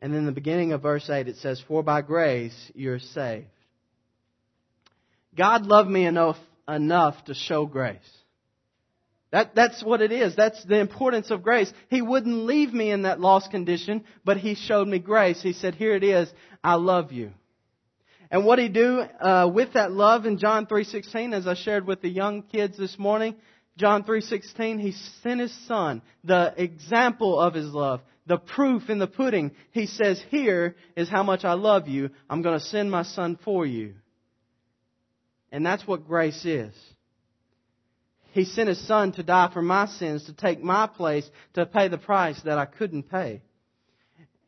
And 0.00 0.12
in 0.12 0.26
the 0.26 0.32
beginning 0.32 0.72
of 0.72 0.82
verse 0.82 1.08
8 1.08 1.28
it 1.28 1.36
says, 1.36 1.62
For 1.68 1.84
by 1.84 2.02
grace 2.02 2.72
you're 2.74 2.98
saved. 2.98 3.46
God 5.36 5.64
loved 5.64 5.88
me 5.88 6.06
enough, 6.06 6.38
enough 6.66 7.24
to 7.26 7.34
show 7.34 7.66
grace. 7.66 8.00
That, 9.32 9.54
that's 9.54 9.82
what 9.82 10.02
it 10.02 10.12
is. 10.12 10.36
That's 10.36 10.62
the 10.64 10.78
importance 10.78 11.30
of 11.30 11.42
grace. 11.42 11.72
He 11.88 12.00
wouldn't 12.00 12.44
leave 12.44 12.72
me 12.72 12.90
in 12.90 13.02
that 13.02 13.20
lost 13.20 13.50
condition, 13.50 14.04
but 14.24 14.36
He 14.36 14.54
showed 14.54 14.86
me 14.86 14.98
grace. 14.98 15.42
He 15.42 15.52
said, 15.52 15.74
here 15.74 15.94
it 15.94 16.04
is. 16.04 16.32
I 16.62 16.74
love 16.74 17.12
you. 17.12 17.32
And 18.30 18.44
what 18.44 18.58
He 18.58 18.68
do 18.68 19.00
uh, 19.00 19.50
with 19.52 19.74
that 19.74 19.92
love 19.92 20.26
in 20.26 20.38
John 20.38 20.66
3.16, 20.66 21.34
as 21.34 21.46
I 21.46 21.54
shared 21.54 21.86
with 21.86 22.02
the 22.02 22.08
young 22.08 22.42
kids 22.42 22.78
this 22.78 22.98
morning, 22.98 23.34
John 23.76 24.04
3.16, 24.04 24.80
He 24.80 24.92
sent 25.22 25.40
His 25.40 25.66
Son, 25.66 26.02
the 26.22 26.54
example 26.56 27.38
of 27.38 27.54
His 27.54 27.66
love, 27.66 28.00
the 28.26 28.38
proof 28.38 28.88
in 28.88 28.98
the 28.98 29.06
pudding. 29.06 29.52
He 29.72 29.86
says, 29.86 30.22
here 30.30 30.76
is 30.96 31.08
how 31.08 31.24
much 31.24 31.44
I 31.44 31.54
love 31.54 31.88
you. 31.88 32.10
I'm 32.30 32.42
going 32.42 32.58
to 32.58 32.64
send 32.64 32.90
my 32.90 33.02
Son 33.02 33.38
for 33.44 33.66
you. 33.66 33.94
And 35.52 35.64
that's 35.64 35.86
what 35.86 36.06
grace 36.06 36.44
is. 36.44 36.74
He 38.36 38.44
sent 38.44 38.68
His 38.68 38.86
Son 38.86 39.12
to 39.12 39.22
die 39.22 39.48
for 39.50 39.62
my 39.62 39.86
sins, 39.86 40.24
to 40.24 40.34
take 40.34 40.62
my 40.62 40.86
place, 40.86 41.26
to 41.54 41.64
pay 41.64 41.88
the 41.88 41.96
price 41.96 42.38
that 42.42 42.58
I 42.58 42.66
couldn't 42.66 43.04
pay. 43.04 43.40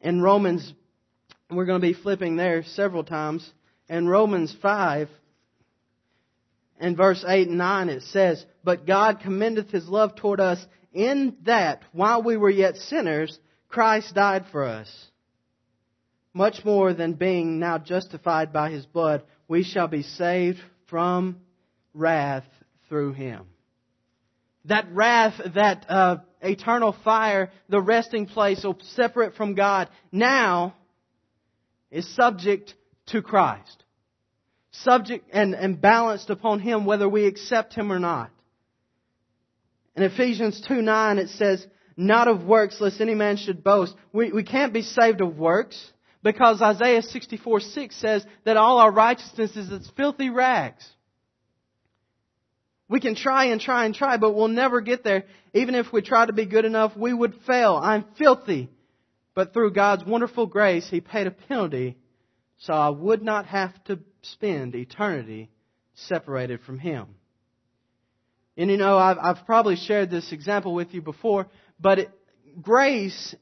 In 0.03 0.21
Romans, 0.21 0.75
we're 1.51 1.65
going 1.65 1.81
to 1.81 1.87
be 1.87 1.95
flipping 1.95 2.37
there 2.37 2.63
several 2.65 3.03
times. 3.03 3.51
In 3.89 4.07
Romans 4.07 4.55
5, 4.61 5.09
in 6.83 6.97
verse 6.97 7.25
8 7.27 7.49
and 7.49 7.57
9, 7.57 7.89
it 7.89 8.03
says, 8.03 8.45
But 8.63 8.87
God 8.87 9.21
commendeth 9.21 9.71
His 9.71 9.89
love 9.89 10.17
toward 10.17 10.39
us 10.39 10.63
in 10.93 11.39
that, 11.45 11.81
while 11.93 12.23
we 12.23 12.37
were 12.37 12.51
yet 12.51 12.77
sinners, 12.77 13.39
Christ 13.71 14.15
died 14.15 14.45
for 14.53 14.65
us. 14.65 14.91
Much 16.35 16.63
more 16.63 16.93
than 16.93 17.15
being 17.15 17.59
now 17.59 17.79
justified 17.79 18.53
by 18.53 18.69
His 18.69 18.85
blood, 18.85 19.23
we 19.49 19.65
shall 19.65 19.89
be 19.89 20.03
saved 20.03 20.59
from 20.91 21.41
wrath 21.95 22.45
through 22.91 23.15
Him 23.15 23.47
that 24.69 24.87
wrath, 24.93 25.41
that 25.55 25.87
uh, 25.89 26.17
eternal 26.41 26.95
fire, 27.05 27.51
the 27.69 27.81
resting 27.81 28.27
place 28.27 28.65
separate 28.95 29.35
from 29.35 29.55
God, 29.55 29.89
now 30.13 30.75
is 31.91 32.09
subject 32.15 32.75
to 33.07 33.23
Christ. 33.23 33.85
Subject 34.71 35.29
and, 35.33 35.55
and 35.55 35.81
balanced 35.81 36.31
upon 36.31 36.61
Him 36.61 36.85
whether 36.85 37.09
we 37.09 37.27
accept 37.27 37.75
Him 37.75 37.91
or 37.91 37.99
not. 37.99 38.31
In 39.97 40.03
Ephesians 40.03 40.63
2 40.69 40.83
9 40.83 41.19
it 41.19 41.31
says, 41.31 41.67
Not 41.97 42.29
of 42.29 42.45
works 42.45 42.81
lest 42.81 43.01
any 43.01 43.15
man 43.15 43.37
should 43.37 43.65
boast. 43.65 43.95
We, 44.13 44.31
we 44.31 44.45
can't 44.45 44.73
be 44.73 44.83
saved 44.83 45.21
of 45.21 45.37
works 45.37 45.93
because 46.23 46.61
Isaiah 46.63 47.03
64 47.03 47.61
6 47.61 47.97
says 47.97 48.27
that 48.45 48.57
all 48.57 48.79
our 48.79 48.93
righteousness 48.93 49.57
is 49.57 49.73
as 49.73 49.91
filthy 49.97 50.31
rags. 50.31 50.87
We 52.89 53.01
can 53.01 53.15
try 53.15 53.47
and 53.47 53.61
try 53.61 53.85
and 53.85 53.95
try, 53.95 54.17
but 54.17 54.35
we'll 54.35 54.49
never 54.49 54.81
get 54.81 55.05
there. 55.05 55.25
Even 55.53 55.75
if 55.75 55.93
we 55.93 56.01
try 56.01 56.25
to 56.25 56.33
be 56.33 56.47
good 56.47 56.65
enough, 56.65 56.97
we 56.97 57.13
would 57.13 57.35
fail. 57.47 57.77
I'm 57.77 58.05
filthy. 58.17 58.71
But 59.35 59.53
through 59.53 59.73
God's 59.73 60.05
wonderful 60.05 60.47
grace, 60.47 60.89
He 60.89 61.01
paid 61.01 61.27
a 61.27 61.31
penalty 61.31 61.97
so 62.59 62.73
I 62.73 62.89
would 62.89 63.23
not 63.23 63.47
have 63.47 63.73
to 63.85 64.01
spend 64.23 64.75
eternity 64.75 65.51
separated 65.95 66.61
from 66.63 66.79
Him. 66.79 67.07
And 68.57 68.71
you 68.71 68.77
know, 68.77 68.99
I've, 68.99 69.19
I've 69.19 69.47
probably 69.47 69.77
shared 69.77 70.11
this 70.11 70.33
example 70.33 70.75
with 70.75 70.93
you 70.93 71.01
before, 71.01 71.47
but 71.79 72.01
it, 72.01 72.11
grace 72.61 73.35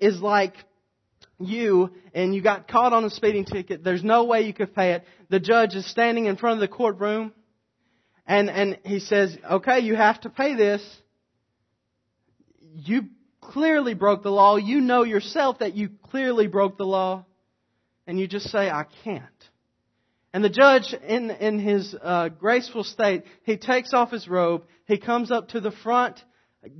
is 0.00 0.20
like 0.20 0.54
you 1.38 1.90
and 2.12 2.34
you 2.34 2.42
got 2.42 2.68
caught 2.68 2.92
on 2.92 3.04
a 3.04 3.10
speeding 3.10 3.46
ticket. 3.46 3.82
There's 3.82 4.04
no 4.04 4.24
way 4.24 4.42
you 4.42 4.52
could 4.52 4.74
pay 4.74 4.92
it. 4.92 5.04
The 5.30 5.40
judge 5.40 5.74
is 5.74 5.90
standing 5.90 6.26
in 6.26 6.36
front 6.36 6.54
of 6.54 6.60
the 6.60 6.74
courtroom 6.74 7.32
and, 8.26 8.48
and 8.48 8.78
he 8.84 9.00
says, 9.00 9.36
okay, 9.50 9.80
you 9.80 9.96
have 9.96 10.20
to 10.22 10.30
pay 10.30 10.54
this. 10.54 10.82
You 12.74 13.04
clearly 13.40 13.94
broke 13.94 14.22
the 14.22 14.30
law. 14.30 14.56
You 14.56 14.80
know 14.80 15.02
yourself 15.02 15.58
that 15.58 15.74
you 15.74 15.90
clearly 16.10 16.46
broke 16.46 16.78
the 16.78 16.86
law. 16.86 17.26
And 18.06 18.18
you 18.18 18.26
just 18.26 18.50
say, 18.50 18.70
I 18.70 18.86
can't. 19.04 19.22
And 20.32 20.42
the 20.42 20.50
judge, 20.50 20.94
in, 21.06 21.30
in 21.30 21.58
his 21.58 21.94
uh, 22.02 22.28
graceful 22.28 22.82
state, 22.82 23.24
he 23.44 23.56
takes 23.56 23.94
off 23.94 24.10
his 24.10 24.26
robe. 24.26 24.64
He 24.86 24.98
comes 24.98 25.30
up 25.30 25.50
to 25.50 25.60
the 25.60 25.70
front, 25.70 26.18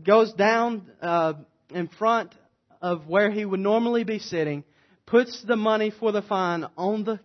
goes 0.02 0.32
down 0.32 0.90
uh, 1.00 1.34
in 1.70 1.88
front 1.88 2.34
of 2.82 3.06
where 3.06 3.30
he 3.30 3.44
would 3.44 3.60
normally 3.60 4.04
be 4.04 4.18
sitting, 4.18 4.64
puts 5.06 5.42
the 5.44 5.56
money 5.56 5.92
for 5.98 6.10
the 6.10 6.20
fine 6.20 6.66
on 6.76 7.04
the 7.04 7.20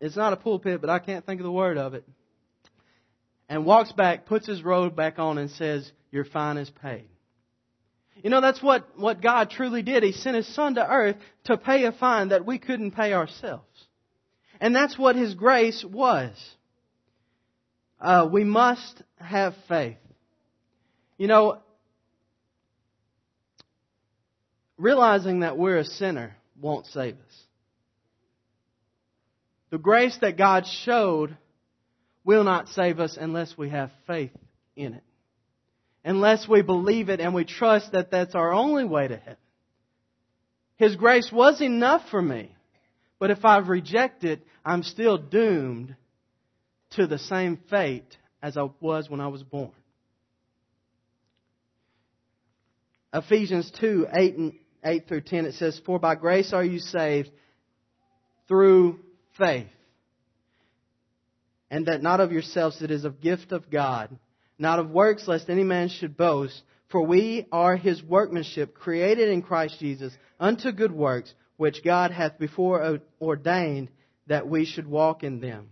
it's 0.00 0.16
not 0.16 0.32
a 0.32 0.36
pulpit, 0.36 0.80
but 0.80 0.90
I 0.90 0.98
can't 0.98 1.24
think 1.24 1.40
of 1.40 1.44
the 1.44 1.52
word 1.52 1.78
of 1.78 1.94
it. 1.94 2.04
And 3.48 3.64
walks 3.64 3.92
back, 3.92 4.26
puts 4.26 4.46
his 4.46 4.62
robe 4.62 4.96
back 4.96 5.18
on, 5.18 5.38
and 5.38 5.50
says, 5.50 5.90
Your 6.10 6.24
fine 6.24 6.56
is 6.56 6.70
paid. 6.70 7.08
You 8.22 8.30
know, 8.30 8.40
that's 8.40 8.62
what, 8.62 8.88
what 8.98 9.20
God 9.20 9.50
truly 9.50 9.82
did. 9.82 10.02
He 10.02 10.12
sent 10.12 10.36
His 10.36 10.52
Son 10.54 10.76
to 10.76 10.86
earth 10.86 11.16
to 11.44 11.58
pay 11.58 11.84
a 11.84 11.92
fine 11.92 12.28
that 12.28 12.46
we 12.46 12.58
couldn't 12.58 12.92
pay 12.92 13.12
ourselves. 13.12 13.68
And 14.60 14.74
that's 14.74 14.98
what 14.98 15.14
His 15.14 15.34
grace 15.34 15.84
was. 15.84 16.32
Uh, 18.00 18.28
we 18.30 18.44
must 18.44 19.02
have 19.16 19.54
faith. 19.68 19.98
You 21.18 21.26
know, 21.26 21.58
realizing 24.78 25.40
that 25.40 25.58
we're 25.58 25.78
a 25.78 25.84
sinner 25.84 26.36
won't 26.58 26.86
save 26.86 27.14
us. 27.14 27.43
The 29.74 29.78
grace 29.78 30.16
that 30.20 30.36
God 30.36 30.68
showed 30.68 31.36
will 32.22 32.44
not 32.44 32.68
save 32.68 33.00
us 33.00 33.18
unless 33.20 33.58
we 33.58 33.70
have 33.70 33.90
faith 34.06 34.30
in 34.76 34.94
it. 34.94 35.02
Unless 36.04 36.46
we 36.48 36.62
believe 36.62 37.08
it 37.08 37.18
and 37.18 37.34
we 37.34 37.44
trust 37.44 37.90
that 37.90 38.12
that's 38.12 38.36
our 38.36 38.52
only 38.52 38.84
way 38.84 39.08
to 39.08 39.16
heaven. 39.16 39.36
His 40.76 40.94
grace 40.94 41.28
was 41.32 41.60
enough 41.60 42.08
for 42.08 42.22
me. 42.22 42.54
But 43.18 43.32
if 43.32 43.44
I 43.44 43.58
reject 43.58 44.22
it, 44.22 44.46
I'm 44.64 44.84
still 44.84 45.18
doomed 45.18 45.96
to 46.90 47.08
the 47.08 47.18
same 47.18 47.58
fate 47.68 48.16
as 48.40 48.56
I 48.56 48.68
was 48.78 49.10
when 49.10 49.20
I 49.20 49.26
was 49.26 49.42
born. 49.42 49.72
Ephesians 53.12 53.72
2, 53.80 54.06
8, 54.12 54.36
and 54.36 54.52
8 54.84 55.08
through 55.08 55.22
10, 55.22 55.46
it 55.46 55.54
says, 55.54 55.80
For 55.84 55.98
by 55.98 56.14
grace 56.14 56.52
are 56.52 56.64
you 56.64 56.78
saved 56.78 57.32
through 58.46 59.00
faith. 59.38 59.68
And 61.70 61.86
that 61.86 62.02
not 62.02 62.20
of 62.20 62.32
yourselves, 62.32 62.82
it 62.82 62.90
is 62.90 63.04
a 63.04 63.10
gift 63.10 63.52
of 63.52 63.70
God, 63.70 64.16
not 64.58 64.78
of 64.78 64.90
works, 64.90 65.26
lest 65.26 65.50
any 65.50 65.64
man 65.64 65.88
should 65.88 66.16
boast. 66.16 66.62
For 66.90 67.02
we 67.04 67.46
are 67.50 67.76
his 67.76 68.02
workmanship, 68.02 68.74
created 68.74 69.28
in 69.28 69.42
Christ 69.42 69.80
Jesus, 69.80 70.12
unto 70.38 70.70
good 70.70 70.92
works, 70.92 71.32
which 71.56 71.82
God 71.82 72.10
hath 72.10 72.38
before 72.38 73.00
ordained 73.20 73.90
that 74.26 74.48
we 74.48 74.64
should 74.64 74.86
walk 74.86 75.24
in 75.24 75.40
them. 75.40 75.70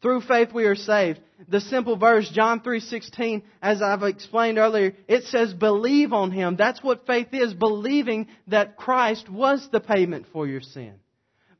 Through 0.00 0.22
faith 0.22 0.52
we 0.52 0.64
are 0.64 0.74
saved. 0.74 1.20
The 1.48 1.60
simple 1.60 1.96
verse, 1.96 2.30
John 2.30 2.60
3.16, 2.60 3.42
as 3.62 3.80
I've 3.80 4.02
explained 4.02 4.58
earlier, 4.58 4.94
it 5.08 5.24
says 5.24 5.54
believe 5.54 6.12
on 6.12 6.30
Him. 6.30 6.56
That's 6.56 6.82
what 6.82 7.06
faith 7.06 7.28
is, 7.32 7.54
believing 7.54 8.28
that 8.48 8.76
Christ 8.76 9.30
was 9.30 9.66
the 9.72 9.80
payment 9.80 10.26
for 10.32 10.46
your 10.46 10.60
sin. 10.60 10.94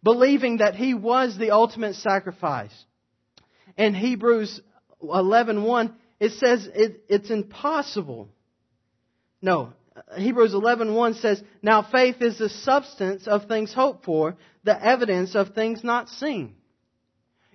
Believing 0.04 0.58
that 0.58 0.76
He 0.76 0.94
was 0.94 1.36
the 1.36 1.50
ultimate 1.50 1.96
sacrifice. 1.96 2.74
In 3.76 3.94
Hebrews 3.94 4.60
11.1, 5.02 5.92
it 6.20 6.32
says 6.32 6.68
it, 6.72 7.04
it's 7.08 7.30
impossible. 7.30 8.28
No, 9.42 9.72
Hebrews 10.16 10.54
11.1 10.54 11.20
says, 11.20 11.42
Now 11.62 11.82
faith 11.82 12.16
is 12.20 12.38
the 12.38 12.48
substance 12.48 13.26
of 13.26 13.46
things 13.46 13.72
hoped 13.72 14.04
for, 14.04 14.36
the 14.64 14.84
evidence 14.84 15.34
of 15.34 15.54
things 15.54 15.82
not 15.82 16.08
seen. 16.08 16.54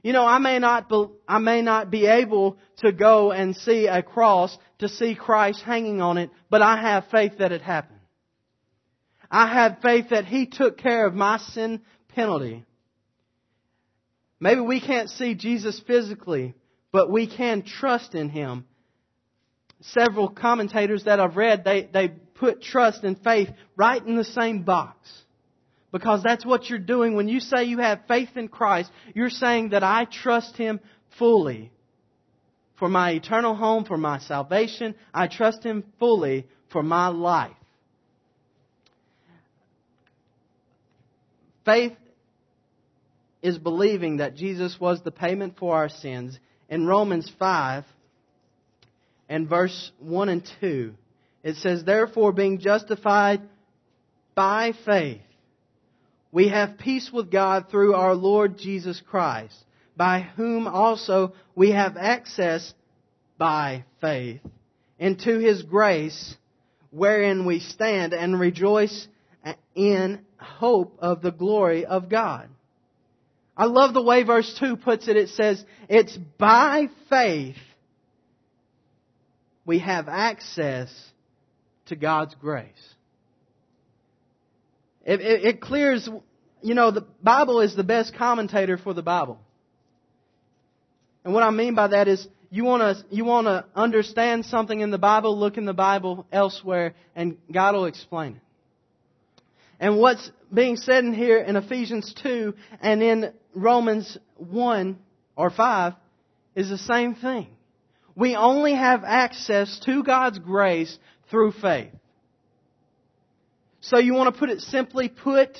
You 0.01 0.13
know, 0.13 0.25
I 0.25 0.37
may 0.37 0.59
not 0.59 0.87
be, 0.87 1.05
I 1.27 1.39
may 1.39 1.61
not 1.61 1.91
be 1.91 2.05
able 2.05 2.57
to 2.77 2.91
go 2.91 3.31
and 3.31 3.55
see 3.55 3.87
a 3.87 4.01
cross 4.01 4.57
to 4.79 4.87
see 4.87 5.15
Christ 5.15 5.61
hanging 5.61 6.01
on 6.01 6.17
it, 6.17 6.29
but 6.49 6.61
I 6.61 6.79
have 6.79 7.07
faith 7.11 7.39
that 7.39 7.51
it 7.51 7.61
happened. 7.61 7.99
I 9.29 9.47
have 9.53 9.79
faith 9.81 10.09
that 10.09 10.25
He 10.25 10.45
took 10.45 10.77
care 10.77 11.05
of 11.05 11.13
my 11.13 11.37
sin 11.37 11.81
penalty. 12.19 12.65
Maybe 14.41 14.59
we 14.59 14.81
can't 14.81 15.09
see 15.09 15.35
Jesus 15.35 15.81
physically, 15.87 16.53
but 16.91 17.09
we 17.09 17.27
can 17.27 17.63
trust 17.63 18.13
in 18.13 18.27
Him. 18.27 18.65
Several 19.81 20.27
commentators 20.27 21.05
that 21.05 21.21
I've 21.21 21.37
read, 21.37 21.63
they, 21.63 21.89
they 21.93 22.09
put 22.09 22.61
trust 22.61 23.05
and 23.05 23.17
faith 23.23 23.47
right 23.77 24.05
in 24.05 24.17
the 24.17 24.25
same 24.25 24.63
box. 24.63 25.07
Because 25.93 26.21
that's 26.21 26.45
what 26.45 26.69
you're 26.69 26.77
doing. 26.77 27.15
When 27.15 27.29
you 27.29 27.39
say 27.39 27.63
you 27.63 27.77
have 27.79 28.01
faith 28.07 28.35
in 28.35 28.49
Christ, 28.49 28.91
you're 29.15 29.29
saying 29.29 29.69
that 29.69 29.83
I 29.83 30.05
trust 30.05 30.57
Him 30.57 30.81
fully 31.17 31.71
for 32.77 32.89
my 32.89 33.11
eternal 33.11 33.55
home, 33.55 33.85
for 33.85 33.97
my 33.97 34.19
salvation. 34.19 34.93
I 35.13 35.27
trust 35.27 35.63
Him 35.63 35.85
fully 35.99 36.47
for 36.71 36.83
my 36.83 37.07
life. 37.07 37.55
Faith 41.65 41.93
is 43.41 43.57
believing 43.57 44.17
that 44.17 44.35
Jesus 44.35 44.79
was 44.79 45.01
the 45.01 45.11
payment 45.11 45.57
for 45.57 45.75
our 45.75 45.89
sins. 45.89 46.37
In 46.69 46.85
Romans 46.85 47.31
5 47.39 47.85
and 49.27 49.47
verse 49.47 49.91
1 49.99 50.29
and 50.29 50.51
2, 50.59 50.93
it 51.43 51.55
says, 51.55 51.83
Therefore, 51.83 52.31
being 52.31 52.59
justified 52.59 53.41
by 54.35 54.73
faith, 54.85 55.21
we 56.31 56.49
have 56.49 56.77
peace 56.77 57.09
with 57.11 57.31
God 57.31 57.69
through 57.69 57.95
our 57.95 58.13
Lord 58.13 58.57
Jesus 58.57 59.01
Christ, 59.01 59.55
by 59.95 60.21
whom 60.35 60.67
also 60.67 61.33
we 61.55 61.71
have 61.71 61.97
access 61.97 62.73
by 63.37 63.85
faith 64.01 64.41
into 64.99 65.39
His 65.39 65.63
grace, 65.63 66.35
wherein 66.91 67.45
we 67.45 67.59
stand 67.59 68.13
and 68.13 68.39
rejoice 68.39 69.07
in 69.73 70.25
hope 70.37 70.97
of 70.99 71.21
the 71.21 71.31
glory 71.31 71.85
of 71.85 72.09
God. 72.09 72.49
I 73.59 73.65
love 73.65 73.93
the 73.93 74.01
way 74.01 74.23
verse 74.23 74.55
2 74.57 74.77
puts 74.77 75.09
it. 75.09 75.17
It 75.17 75.27
says, 75.29 75.61
it's 75.89 76.15
by 76.37 76.87
faith 77.09 77.57
we 79.65 79.79
have 79.79 80.07
access 80.07 80.89
to 81.87 81.97
God's 81.97 82.33
grace. 82.35 82.65
It, 85.05 85.19
it, 85.19 85.45
it 85.45 85.61
clears, 85.61 86.07
you 86.61 86.73
know, 86.73 86.91
the 86.91 87.05
Bible 87.21 87.59
is 87.59 87.75
the 87.75 87.83
best 87.83 88.15
commentator 88.15 88.77
for 88.77 88.93
the 88.93 89.03
Bible. 89.03 89.37
And 91.25 91.33
what 91.33 91.43
I 91.43 91.51
mean 91.51 91.75
by 91.75 91.87
that 91.89 92.07
is 92.07 92.25
you 92.49 92.63
want 92.63 92.81
to 92.81 93.05
you 93.13 93.25
want 93.25 93.47
to 93.47 93.65
understand 93.75 94.45
something 94.45 94.79
in 94.79 94.89
the 94.89 94.97
Bible, 94.97 95.37
look 95.37 95.57
in 95.57 95.65
the 95.65 95.73
Bible 95.73 96.25
elsewhere, 96.31 96.93
and 97.13 97.37
God 97.51 97.75
will 97.75 97.85
explain 97.85 98.37
it. 98.37 98.41
And 99.81 99.97
what's 99.97 100.31
being 100.53 100.77
said 100.77 101.03
in 101.03 101.13
here 101.13 101.37
in 101.37 101.55
Ephesians 101.55 102.13
2 102.21 102.53
and 102.81 103.03
in 103.03 103.33
Romans 103.53 104.17
1 104.37 104.97
or 105.35 105.49
5 105.49 105.93
is 106.55 106.69
the 106.69 106.77
same 106.77 107.15
thing. 107.15 107.47
We 108.15 108.35
only 108.35 108.73
have 108.73 109.03
access 109.03 109.79
to 109.85 110.03
God's 110.03 110.39
grace 110.39 110.97
through 111.29 111.53
faith. 111.53 111.91
So 113.81 113.97
you 113.97 114.13
want 114.13 114.33
to 114.33 114.39
put 114.39 114.49
it 114.49 114.59
simply 114.61 115.07
put, 115.07 115.57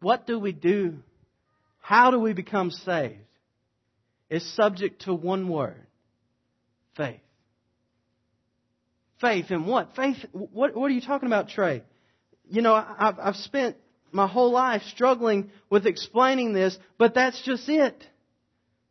what 0.00 0.26
do 0.26 0.38
we 0.38 0.52
do? 0.52 0.98
How 1.80 2.10
do 2.10 2.20
we 2.20 2.32
become 2.32 2.70
saved? 2.70 3.18
It's 4.28 4.48
subject 4.54 5.02
to 5.02 5.14
one 5.14 5.48
word 5.48 5.86
faith. 6.96 7.20
Faith 9.20 9.50
in 9.50 9.66
what? 9.66 9.96
Faith, 9.96 10.16
what, 10.32 10.74
what 10.74 10.90
are 10.90 10.94
you 10.94 11.00
talking 11.00 11.26
about, 11.26 11.48
Trey? 11.48 11.82
You 12.48 12.62
know, 12.62 12.74
I've, 12.74 13.18
I've 13.18 13.36
spent 13.36 13.76
my 14.12 14.26
whole 14.26 14.52
life 14.52 14.82
struggling 14.82 15.50
with 15.70 15.86
explaining 15.86 16.52
this, 16.52 16.78
but 16.98 17.14
that's 17.14 17.42
just 17.42 17.68
it. 17.68 18.06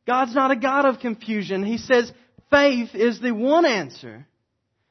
God's 0.05 0.35
not 0.35 0.51
a 0.51 0.55
God 0.55 0.85
of 0.85 0.99
confusion. 0.99 1.63
He 1.63 1.77
says 1.77 2.11
faith 2.51 2.89
is 2.93 3.19
the 3.19 3.31
one 3.31 3.65
answer, 3.65 4.27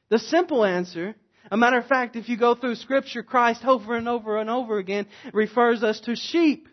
the 0.09 0.19
simple 0.19 0.65
answer 0.65 1.15
a 1.51 1.57
matter 1.57 1.77
of 1.77 1.87
fact, 1.87 2.15
if 2.15 2.27
you 2.27 2.37
go 2.37 2.55
through 2.55 2.75
Scripture, 2.75 3.21
Christ 3.21 3.63
over 3.65 3.95
and 3.95 4.09
over 4.09 4.37
and 4.37 4.49
over 4.49 4.77
again 4.77 5.07
refers 5.31 5.83
us 5.83 5.99
to 6.01 6.15
sheep. 6.15 6.67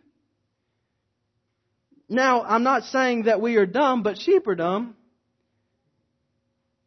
Now, 2.09 2.42
I'm 2.42 2.62
not 2.62 2.85
saying 2.85 3.25
that 3.25 3.40
we 3.40 3.57
are 3.57 3.66
dumb, 3.66 4.03
but 4.03 4.18
sheep 4.18 4.46
are 4.46 4.55
dumb. 4.55 4.96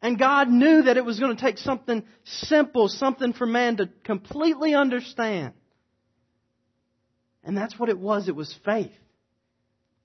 And 0.02 0.18
God 0.18 0.48
knew 0.48 0.82
that 0.82 0.96
it 0.96 1.04
was 1.04 1.18
going 1.18 1.34
to 1.34 1.42
take 1.42 1.58
something 1.58 2.04
simple, 2.24 2.88
something 2.88 3.32
for 3.32 3.46
man 3.46 3.78
to 3.78 3.88
completely 4.04 4.74
understand. 4.74 5.54
And 7.42 7.56
that's 7.56 7.78
what 7.78 7.88
it 7.88 7.98
was. 7.98 8.28
It 8.28 8.36
was 8.36 8.54
faith. 8.64 8.92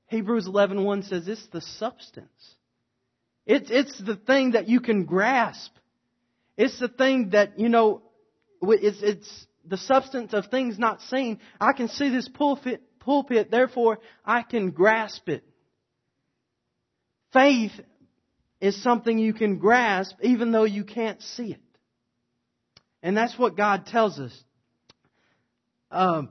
Hebrews 0.08 0.48
11.1 0.48 1.08
says 1.08 1.28
it's 1.28 1.48
the 1.48 1.62
substance. 1.62 2.56
It's, 3.46 3.70
it's 3.72 3.98
the 4.02 4.16
thing 4.16 4.52
that 4.52 4.68
you 4.68 4.80
can 4.80 5.06
grasp. 5.06 5.72
It's 6.58 6.80
the 6.80 6.88
thing 6.88 7.32
that, 7.32 7.60
you 7.60 7.70
know, 7.70 8.04
it's, 8.62 9.02
it's 9.02 9.48
the 9.66 9.78
substance 9.78 10.34
of 10.34 10.48
things 10.48 10.78
not 10.78 11.02
seen. 11.02 11.40
I 11.60 11.74
can 11.74 11.88
see 11.88 12.10
this 12.10 12.28
pulpit, 12.28 12.82
pulpit, 13.00 13.50
therefore 13.52 14.00
I 14.26 14.44
can 14.44 14.72
grasp 14.72 15.28
it. 15.30 15.44
Faith 17.34 17.72
is 18.62 18.82
something 18.84 19.18
you 19.18 19.34
can 19.34 19.58
grasp 19.58 20.16
even 20.22 20.52
though 20.52 20.64
you 20.64 20.84
can't 20.84 21.22
see 21.22 21.52
it. 21.54 21.62
And 23.04 23.18
that's 23.18 23.38
what 23.38 23.58
God 23.58 23.88
tells 23.88 24.20
us. 24.20 24.44
Um, 25.90 26.30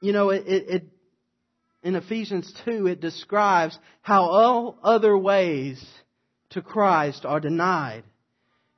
you 0.00 0.12
know, 0.12 0.30
it, 0.30 0.46
it, 0.46 0.68
it, 0.68 0.88
in 1.84 1.94
Ephesians 1.94 2.52
2, 2.64 2.88
it 2.88 3.00
describes 3.00 3.78
how 4.02 4.24
all 4.24 4.78
other 4.82 5.16
ways 5.16 5.82
to 6.50 6.60
Christ 6.60 7.24
are 7.24 7.40
denied. 7.40 8.02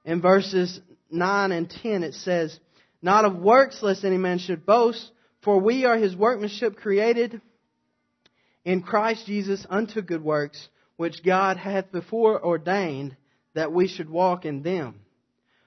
In 0.05 0.21
verses 0.21 0.81
9 1.11 1.51
and 1.51 1.69
10 1.83 2.03
it 2.03 2.15
says, 2.15 2.59
Not 3.01 3.25
of 3.25 3.37
works 3.37 3.83
lest 3.83 4.05
any 4.05 4.19
man 4.19 4.39
should 4.39 4.67
boast, 4.67 5.11
for 5.43 5.59
we 5.59 5.87
are 5.87 5.97
his 5.97 6.15
workmanship 6.15 6.77
created 6.77 7.41
in 8.65 8.83
Christ 8.83 9.27
Jesus 9.27 9.67
unto 9.69 10.03
good 10.03 10.23
works, 10.23 10.69
which 10.97 11.23
God 11.25 11.57
hath 11.57 11.93
before 11.93 12.45
ordained 12.45 13.17
that 13.55 13.73
we 13.73 13.89
should 13.89 14.11
walk 14.11 14.45
in 14.45 14.63
them. 14.63 15.01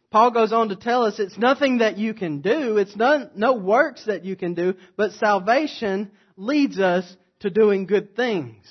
Paul 0.10 0.32
goes 0.32 0.54
on 0.54 0.70
to 0.70 0.76
tell 0.76 1.04
us 1.04 1.20
it's 1.20 1.38
nothing 1.38 1.80
that 1.80 1.98
you 1.98 2.14
can 2.14 2.42
do, 2.42 2.78
it's 2.78 2.96
no, 2.96 3.30
no 3.36 3.54
works 3.54 4.06
that 4.06 4.24
you 4.24 4.36
can 4.36 4.54
do, 4.54 4.76
but 4.96 5.12
salvation 5.14 6.12
leads 6.38 6.80
us 6.80 7.16
to 7.42 7.50
doing 7.50 7.86
good 7.86 8.16
things. 8.16 8.64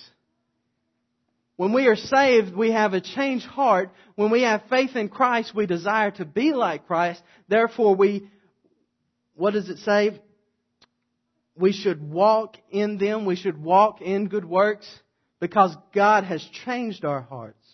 When 1.57 1.73
we 1.73 1.87
are 1.87 1.97
saved, 1.97 2.55
we 2.55 2.73
have 2.73 2.93
a 2.93 3.01
changed 3.01 3.47
heart. 3.47 3.91
When 4.15 4.31
we 4.31 4.43
have 4.43 4.65
faith 4.69 4.95
in 4.95 5.09
Christ, 5.09 5.55
we 5.55 5.67
desire 5.67 6.11
to 6.13 6.27
be 6.27 6.53
like 6.53 6.87
Christ. 6.87 7.23
Therefore, 7.49 7.95
we, 7.95 8.29
what 9.35 9.55
does 9.55 9.71
it 9.71 9.79
say? 9.79 10.21
We 11.59 11.73
should 11.73 12.03
walk 12.03 12.57
in 12.71 12.99
them. 12.99 13.25
We 13.25 13.37
should 13.37 13.63
walk 13.63 14.01
in 14.03 14.29
good 14.29 14.45
works 14.45 14.87
because 15.41 15.75
God 15.95 16.25
has 16.25 16.47
changed 16.65 17.05
our 17.05 17.23
hearts. 17.23 17.65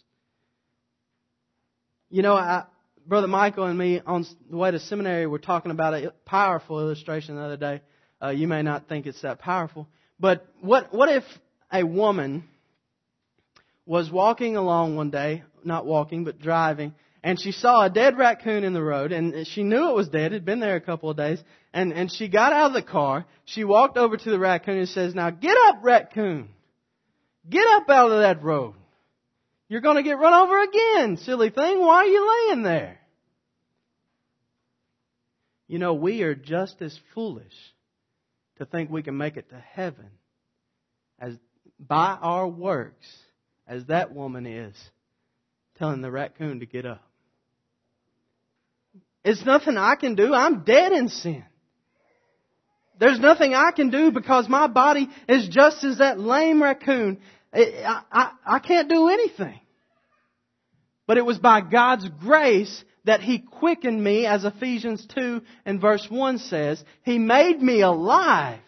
You 2.08 2.22
know, 2.22 2.34
I, 2.34 2.64
Brother 3.06 3.26
Michael 3.26 3.64
and 3.64 3.78
me 3.78 4.00
on 4.04 4.26
the 4.50 4.56
way 4.56 4.70
to 4.70 4.78
seminary 4.78 5.26
were 5.26 5.38
talking 5.38 5.70
about 5.70 5.94
a 5.94 6.12
powerful 6.24 6.78
illustration 6.80 7.36
the 7.36 7.42
other 7.42 7.56
day. 7.56 7.80
Uh, 8.22 8.28
you 8.28 8.46
may 8.46 8.62
not 8.62 8.88
think 8.88 9.06
it's 9.06 9.22
that 9.22 9.40
powerful, 9.40 9.88
but 10.20 10.46
what 10.60 10.94
what 10.94 11.08
if 11.08 11.24
a 11.72 11.82
woman 11.82 12.44
was 13.84 14.10
walking 14.10 14.56
along 14.56 14.94
one 14.94 15.10
day, 15.10 15.42
not 15.64 15.84
walking, 15.84 16.22
but 16.22 16.38
driving, 16.38 16.94
and 17.22 17.38
she 17.38 17.52
saw 17.52 17.84
a 17.84 17.90
dead 17.90 18.18
raccoon 18.18 18.64
in 18.64 18.72
the 18.72 18.82
road, 18.82 19.12
and 19.12 19.46
she 19.46 19.62
knew 19.62 19.90
it 19.90 19.94
was 19.94 20.08
dead. 20.08 20.32
It 20.32 20.36
had 20.36 20.44
been 20.44 20.60
there 20.60 20.76
a 20.76 20.80
couple 20.80 21.08
of 21.08 21.16
days, 21.16 21.42
and, 21.72 21.92
and 21.92 22.10
she 22.10 22.28
got 22.28 22.52
out 22.52 22.68
of 22.68 22.72
the 22.72 22.82
car. 22.82 23.26
She 23.44 23.62
walked 23.62 23.96
over 23.96 24.16
to 24.16 24.30
the 24.30 24.38
raccoon 24.38 24.78
and 24.78 24.88
says, 24.88 25.14
now 25.14 25.30
get 25.30 25.56
up, 25.66 25.76
raccoon. 25.82 26.48
Get 27.48 27.66
up 27.66 27.88
out 27.88 28.10
of 28.10 28.20
that 28.20 28.42
road. 28.42 28.74
You're 29.68 29.80
going 29.80 29.96
to 29.96 30.02
get 30.02 30.18
run 30.18 30.34
over 30.34 30.62
again, 30.62 31.16
silly 31.18 31.50
thing. 31.50 31.80
Why 31.80 31.96
are 31.96 32.06
you 32.06 32.48
laying 32.48 32.62
there? 32.62 32.98
You 35.68 35.78
know, 35.78 35.94
we 35.94 36.22
are 36.22 36.34
just 36.34 36.82
as 36.82 36.98
foolish 37.14 37.54
to 38.58 38.66
think 38.66 38.90
we 38.90 39.02
can 39.02 39.16
make 39.16 39.36
it 39.36 39.48
to 39.50 39.58
heaven 39.58 40.10
as 41.18 41.38
by 41.78 42.18
our 42.20 42.46
works 42.46 43.06
as 43.66 43.86
that 43.86 44.12
woman 44.12 44.44
is 44.44 44.74
telling 45.78 46.02
the 46.02 46.10
raccoon 46.10 46.60
to 46.60 46.66
get 46.66 46.84
up. 46.84 47.02
It's 49.24 49.44
nothing 49.44 49.76
I 49.76 49.94
can 49.94 50.14
do. 50.14 50.34
I'm 50.34 50.64
dead 50.64 50.92
in 50.92 51.08
sin. 51.08 51.44
There's 52.98 53.20
nothing 53.20 53.54
I 53.54 53.70
can 53.72 53.90
do 53.90 54.10
because 54.10 54.48
my 54.48 54.66
body 54.66 55.08
is 55.28 55.48
just 55.48 55.82
as 55.84 55.98
that 55.98 56.20
lame 56.20 56.62
raccoon. 56.62 57.18
I, 57.52 58.02
I, 58.10 58.30
I 58.46 58.58
can't 58.58 58.88
do 58.88 59.08
anything. 59.08 59.58
But 61.06 61.18
it 61.18 61.24
was 61.24 61.38
by 61.38 61.60
God's 61.60 62.08
grace 62.20 62.84
that 63.04 63.20
He 63.20 63.40
quickened 63.40 64.02
me, 64.02 64.26
as 64.26 64.44
Ephesians 64.44 65.04
2 65.14 65.42
and 65.64 65.80
verse 65.80 66.06
1 66.08 66.38
says. 66.38 66.82
He 67.04 67.18
made 67.18 67.60
me 67.60 67.80
alive. 67.80 68.60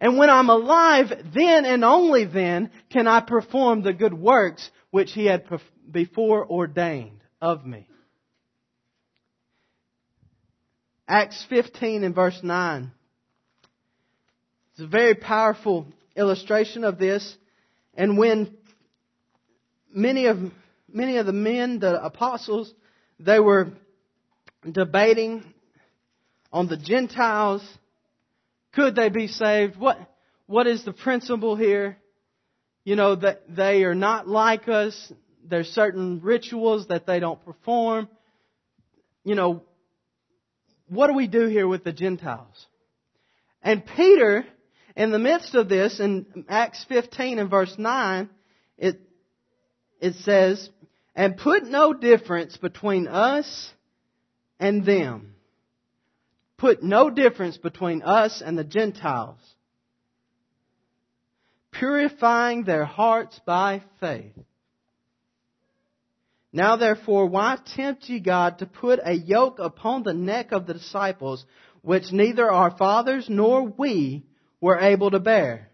And 0.00 0.18
when 0.18 0.28
I'm 0.28 0.50
alive, 0.50 1.06
then 1.34 1.64
and 1.64 1.82
only 1.82 2.26
then 2.26 2.70
can 2.90 3.08
I 3.08 3.20
perform 3.20 3.82
the 3.82 3.94
good 3.94 4.12
works 4.12 4.70
which 4.90 5.12
He 5.12 5.24
had 5.24 5.44
before 5.90 6.46
ordained 6.46 7.22
of 7.40 7.64
me. 7.64 7.88
Acts 11.08 11.44
15 11.48 12.04
and 12.04 12.14
verse 12.14 12.38
9. 12.42 12.90
It's 14.72 14.80
a 14.80 14.86
very 14.86 15.14
powerful 15.14 15.86
illustration 16.16 16.84
of 16.84 16.98
this. 16.98 17.36
And 17.94 18.18
when 18.18 18.56
many 19.92 20.26
of, 20.26 20.38
many 20.92 21.16
of 21.16 21.26
the 21.26 21.32
men, 21.32 21.78
the 21.78 22.02
apostles, 22.02 22.72
they 23.18 23.40
were 23.40 23.68
debating 24.70 25.44
on 26.52 26.68
the 26.68 26.76
Gentiles 26.76 27.62
could 28.76 28.94
they 28.94 29.08
be 29.08 29.26
saved? 29.26 29.78
What, 29.78 29.98
what 30.46 30.66
is 30.66 30.84
the 30.84 30.92
principle 30.92 31.56
here? 31.56 31.96
You 32.84 32.94
know, 32.94 33.16
that 33.16 33.42
they 33.48 33.84
are 33.84 33.94
not 33.94 34.28
like 34.28 34.68
us. 34.68 35.12
There's 35.42 35.68
certain 35.68 36.20
rituals 36.22 36.88
that 36.88 37.06
they 37.06 37.18
don't 37.18 37.42
perform. 37.42 38.06
You 39.24 39.34
know, 39.34 39.62
what 40.88 41.08
do 41.08 41.14
we 41.14 41.26
do 41.26 41.46
here 41.46 41.66
with 41.66 41.84
the 41.84 41.92
Gentiles? 41.92 42.66
And 43.62 43.84
Peter, 43.84 44.44
in 44.96 45.10
the 45.10 45.18
midst 45.18 45.54
of 45.54 45.68
this, 45.68 46.00
in 46.00 46.44
Acts 46.48 46.84
15 46.88 47.38
and 47.38 47.50
verse 47.50 47.74
9, 47.76 48.30
it, 48.78 49.00
it 50.00 50.14
says, 50.16 50.70
and 51.14 51.36
put 51.36 51.64
no 51.64 51.92
difference 51.92 52.56
between 52.56 53.08
us 53.08 53.72
and 54.60 54.84
them 54.84 55.36
put 56.56 56.82
no 56.82 57.10
difference 57.10 57.56
between 57.58 58.02
us 58.02 58.42
and 58.44 58.58
the 58.58 58.64
Gentiles, 58.64 59.38
purifying 61.72 62.64
their 62.64 62.84
hearts 62.84 63.38
by 63.44 63.82
faith. 64.00 64.32
Now 66.56 66.76
therefore, 66.76 67.26
why 67.26 67.58
tempt 67.76 68.08
ye 68.08 68.18
God 68.18 68.60
to 68.60 68.66
put 68.66 68.98
a 69.04 69.12
yoke 69.12 69.58
upon 69.58 70.04
the 70.04 70.14
neck 70.14 70.52
of 70.52 70.66
the 70.66 70.72
disciples, 70.72 71.44
which 71.82 72.12
neither 72.12 72.50
our 72.50 72.70
fathers 72.70 73.26
nor 73.28 73.64
we 73.64 74.24
were 74.58 74.78
able 74.78 75.10
to 75.10 75.20
bear? 75.20 75.68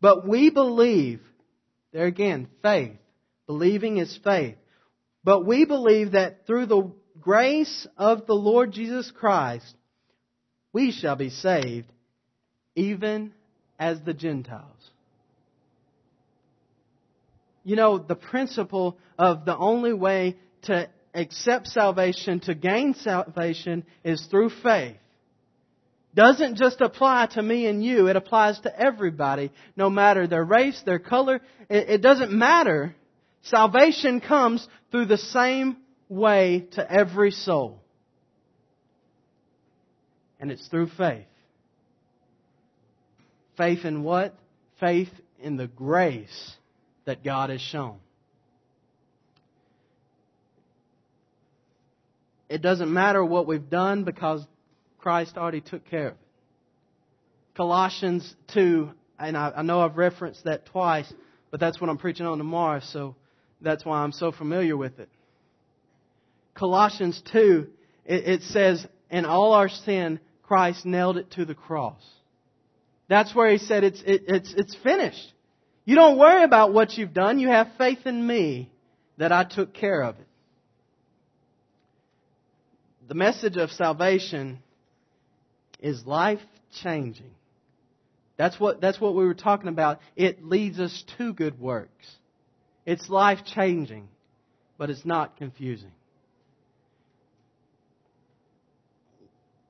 But 0.00 0.26
we 0.26 0.50
believe, 0.50 1.20
there 1.92 2.06
again, 2.06 2.48
faith. 2.60 2.98
Believing 3.46 3.98
is 3.98 4.18
faith. 4.24 4.56
But 5.22 5.46
we 5.46 5.64
believe 5.64 6.10
that 6.10 6.44
through 6.44 6.66
the 6.66 6.90
grace 7.20 7.86
of 7.96 8.26
the 8.26 8.34
Lord 8.34 8.72
Jesus 8.72 9.08
Christ, 9.12 9.76
we 10.72 10.90
shall 10.90 11.14
be 11.14 11.30
saved, 11.30 11.86
even 12.74 13.32
as 13.78 14.00
the 14.00 14.12
Gentiles. 14.12 14.75
You 17.66 17.74
know, 17.74 17.98
the 17.98 18.14
principle 18.14 18.96
of 19.18 19.44
the 19.44 19.56
only 19.56 19.92
way 19.92 20.36
to 20.62 20.88
accept 21.12 21.66
salvation, 21.66 22.38
to 22.40 22.54
gain 22.54 22.94
salvation, 22.94 23.84
is 24.04 24.24
through 24.26 24.50
faith. 24.62 24.94
Doesn't 26.14 26.58
just 26.58 26.80
apply 26.80 27.26
to 27.32 27.42
me 27.42 27.66
and 27.66 27.84
you, 27.84 28.06
it 28.06 28.14
applies 28.14 28.60
to 28.60 28.80
everybody, 28.80 29.50
no 29.76 29.90
matter 29.90 30.28
their 30.28 30.44
race, 30.44 30.80
their 30.86 31.00
color, 31.00 31.40
it, 31.68 32.00
doesn't 32.02 32.30
matter. 32.30 32.94
Salvation 33.42 34.20
comes 34.20 34.66
through 34.92 35.06
the 35.06 35.18
same 35.18 35.76
way 36.08 36.68
to 36.74 36.88
every 36.88 37.32
soul 37.32 37.82
and 40.38 40.52
it's 40.52 40.68
through 40.68 40.90
faith. 40.96 41.26
Faith 43.56 43.84
in 43.84 44.04
what? 44.04 44.36
Faith 44.78 45.10
in 45.40 45.56
the 45.56 45.66
grace 45.66 46.56
that 47.06 47.24
God 47.24 47.50
has 47.50 47.60
shown. 47.60 47.96
It 52.48 52.62
doesn't 52.62 52.92
matter 52.92 53.24
what 53.24 53.46
we've 53.46 53.68
done 53.68 54.04
because 54.04 54.44
Christ 54.98 55.36
already 55.36 55.60
took 55.60 55.88
care 55.88 56.08
of 56.08 56.12
it. 56.12 56.18
Colossians 57.56 58.34
2, 58.52 58.90
and 59.18 59.36
I, 59.36 59.52
I 59.56 59.62
know 59.62 59.80
I've 59.80 59.96
referenced 59.96 60.44
that 60.44 60.66
twice, 60.66 61.10
but 61.50 61.58
that's 61.58 61.80
what 61.80 61.88
I'm 61.88 61.96
preaching 61.96 62.26
on 62.26 62.38
tomorrow, 62.38 62.80
so 62.80 63.16
that's 63.62 63.84
why 63.84 64.02
I'm 64.02 64.12
so 64.12 64.30
familiar 64.30 64.76
with 64.76 64.98
it. 64.98 65.08
Colossians 66.54 67.20
2, 67.32 67.66
it, 68.04 68.28
it 68.28 68.42
says, 68.42 68.86
in 69.10 69.24
all 69.24 69.52
our 69.52 69.68
sin, 69.68 70.20
Christ 70.42 70.84
nailed 70.84 71.16
it 71.16 71.30
to 71.32 71.44
the 71.44 71.54
cross. 71.54 72.02
That's 73.08 73.34
where 73.34 73.50
he 73.50 73.58
said 73.58 73.84
it's, 73.84 74.02
it, 74.04 74.24
it's, 74.28 74.54
it's 74.56 74.76
finished. 74.82 75.32
You 75.86 75.94
don't 75.94 76.18
worry 76.18 76.44
about 76.44 76.74
what 76.74 76.98
you've 76.98 77.14
done. 77.14 77.38
You 77.38 77.48
have 77.48 77.68
faith 77.78 78.00
in 78.04 78.26
me 78.26 78.70
that 79.16 79.32
I 79.32 79.44
took 79.44 79.72
care 79.72 80.02
of 80.02 80.16
it. 80.18 80.26
The 83.08 83.14
message 83.14 83.56
of 83.56 83.70
salvation 83.70 84.58
is 85.80 86.04
life 86.04 86.40
changing. 86.82 87.30
That's 88.36 88.60
what, 88.60 88.82
that's 88.82 89.00
what 89.00 89.14
we 89.14 89.24
were 89.24 89.32
talking 89.32 89.68
about. 89.68 90.00
It 90.14 90.44
leads 90.44 90.78
us 90.78 91.04
to 91.16 91.32
good 91.32 91.58
works. 91.58 92.06
It's 92.84 93.08
life 93.08 93.38
changing, 93.46 94.08
but 94.76 94.90
it's 94.90 95.06
not 95.06 95.38
confusing. 95.38 95.92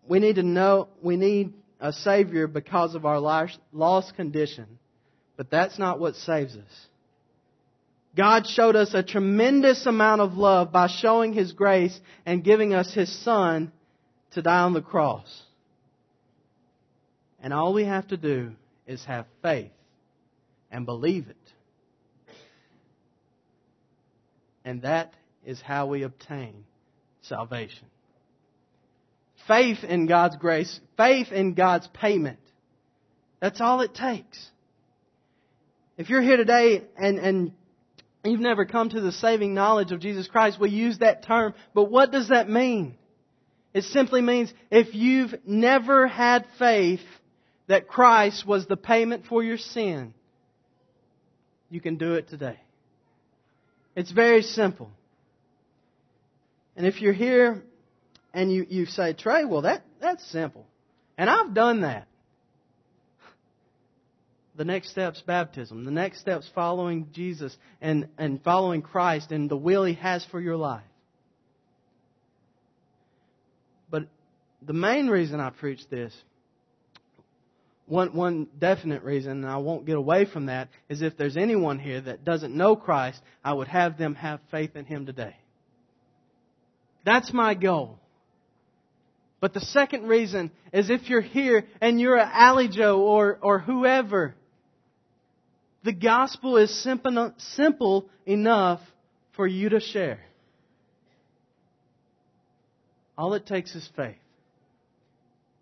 we 0.09 0.19
need 0.19 0.37
to 0.37 0.43
know 0.43 0.89
we 1.03 1.17
need 1.17 1.53
a 1.81 1.93
Savior 1.93 2.47
because 2.47 2.95
of 2.95 3.05
our 3.05 3.21
lost 3.73 4.15
condition. 4.17 4.67
But 5.37 5.51
that's 5.51 5.79
not 5.79 6.01
what 6.01 6.17
saves 6.17 6.57
us. 6.57 6.87
God 8.17 8.47
showed 8.47 8.77
us 8.77 8.95
a 8.95 9.03
tremendous 9.03 9.85
amount 9.85 10.23
of 10.23 10.35
love 10.35 10.73
by 10.73 10.87
showing 10.87 11.35
His 11.35 11.53
grace 11.53 11.99
and 12.25 12.43
giving 12.43 12.73
us 12.73 12.93
His 12.95 13.15
Son 13.23 13.71
to 14.33 14.43
die 14.43 14.61
on 14.63 14.73
the 14.73 14.81
cross. 14.81 15.43
And 17.43 17.53
all 17.53 17.75
we 17.75 17.85
have 17.85 18.09
to 18.09 18.17
do 18.17 18.53
is 18.87 19.05
have 19.05 19.27
faith 19.43 19.71
and 20.71 20.87
believe 20.87 21.29
it. 21.29 21.37
And 24.65 24.83
that 24.83 25.15
is 25.45 25.61
how 25.61 25.87
we 25.87 26.03
obtain 26.03 26.65
salvation 27.23 27.87
faith 29.47 29.85
in 29.85 30.07
God's 30.07 30.37
grace, 30.37 30.81
faith 30.97 31.31
in 31.31 31.55
God's 31.55 31.89
payment. 31.89 32.39
That's 33.41 33.61
all 33.61 33.81
it 33.81 33.95
takes. 33.95 34.51
If 35.97 36.11
you're 36.11 36.23
here 36.23 36.37
today 36.37 36.85
and, 36.97 37.19
and, 37.19 37.53
you've 38.25 38.41
never 38.41 38.65
come 38.65 38.89
to 38.91 39.01
the 39.01 39.13
saving 39.13 39.55
knowledge 39.55 39.93
of 39.93 40.01
Jesus 40.01 40.27
Christ, 40.27 40.59
we 40.61 40.71
use 40.71 40.99
that 40.99 41.25
term. 41.25 41.55
But 41.75 41.85
what 41.85 42.11
does 42.11 42.29
that 42.29 42.51
mean? 42.51 42.97
It 43.73 43.85
simply 43.85 44.21
means 44.21 44.53
if 44.71 44.95
you've 44.95 45.35
never 45.47 46.07
had 46.07 46.45
faith 46.59 47.03
that 47.69 47.87
Christ 47.87 48.47
was 48.47 48.67
the 48.67 48.77
payment 48.77 49.27
for 49.27 49.45
your 49.45 49.59
sin, 49.59 50.13
you 51.71 51.81
can 51.81 51.97
do 51.97 52.15
it 52.15 52.29
today. 52.29 52.59
It's 53.95 54.11
very 54.11 54.43
simple. 54.43 54.91
And 56.77 56.87
if 56.87 57.01
you're 57.01 57.13
here 57.13 57.63
and 58.35 58.53
you, 58.53 58.67
you 58.69 58.87
say, 58.87 59.13
Trey, 59.13 59.45
well, 59.45 59.63
that, 59.63 59.83
that's 60.01 60.25
simple. 60.31 60.67
And 61.17 61.31
I've 61.31 61.55
done 61.55 61.83
that. 61.83 62.07
The 64.57 64.65
next 64.65 64.91
step's 64.91 65.21
baptism. 65.21 65.85
The 65.85 65.91
next 65.91 66.21
step's 66.21 66.49
following 66.55 67.09
Jesus 67.13 67.57
and, 67.81 68.09
and 68.17 68.43
following 68.43 68.81
Christ 68.81 69.31
and 69.31 69.51
the 69.51 69.57
will 69.57 69.85
He 69.85 69.95
has 69.95 70.25
for 70.31 70.41
your 70.41 70.57
life. 70.57 70.83
But 73.91 74.09
the 74.63 74.73
main 74.73 75.09
reason 75.09 75.41
I 75.41 75.51
preach 75.51 75.81
this, 75.91 76.15
one, 77.87 78.15
one 78.15 78.49
definite 78.59 79.03
reason, 79.03 79.45
and 79.45 79.47
I 79.47 79.59
won't 79.59 79.85
get 79.85 79.97
away 79.97 80.25
from 80.25 80.47
that, 80.47 80.69
is 80.89 81.03
if 81.03 81.17
there's 81.17 81.37
anyone 81.37 81.79
here 81.79 82.01
that 82.01 82.25
doesn't 82.25 82.57
know 82.57 82.77
Christ, 82.77 83.21
I 83.45 83.53
would 83.53 83.69
have 83.69 83.99
them 83.99 84.15
have 84.15 84.41
faith 84.51 84.75
in 84.75 84.87
Him 84.87 85.05
today. 85.07 85.37
That's 87.05 87.33
my 87.33 87.55
goal. 87.55 88.01
But 89.39 89.53
the 89.55 89.61
second 89.61 90.09
reason 90.09 90.51
is 90.73 90.91
if 90.91 91.09
you're 91.09 91.21
here 91.21 91.67
and 91.81 92.01
you're 92.01 92.17
an 92.17 92.29
Allie 92.33 92.69
Joe 92.69 93.03
or, 93.03 93.39
or 93.41 93.59
whoever, 93.59 94.35
the 95.87 95.93
gospel 95.93 96.57
is 96.57 96.83
simple, 96.83 98.11
enough 98.27 98.81
for 99.37 99.47
you 99.47 99.69
to 99.69 99.79
share. 99.79 100.19
All 103.17 103.33
it 103.35 103.47
takes 103.47 103.73
is 103.77 103.89
faith. 103.95 104.17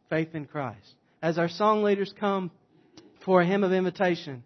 Faith 0.08 0.34
in 0.34 0.46
Christ. 0.46 0.94
As 1.20 1.36
our 1.36 1.50
song 1.50 1.82
leaders 1.82 2.12
come 2.18 2.50
for 3.26 3.42
a 3.42 3.46
hymn 3.46 3.64
of 3.64 3.72
invitation, 3.72 4.44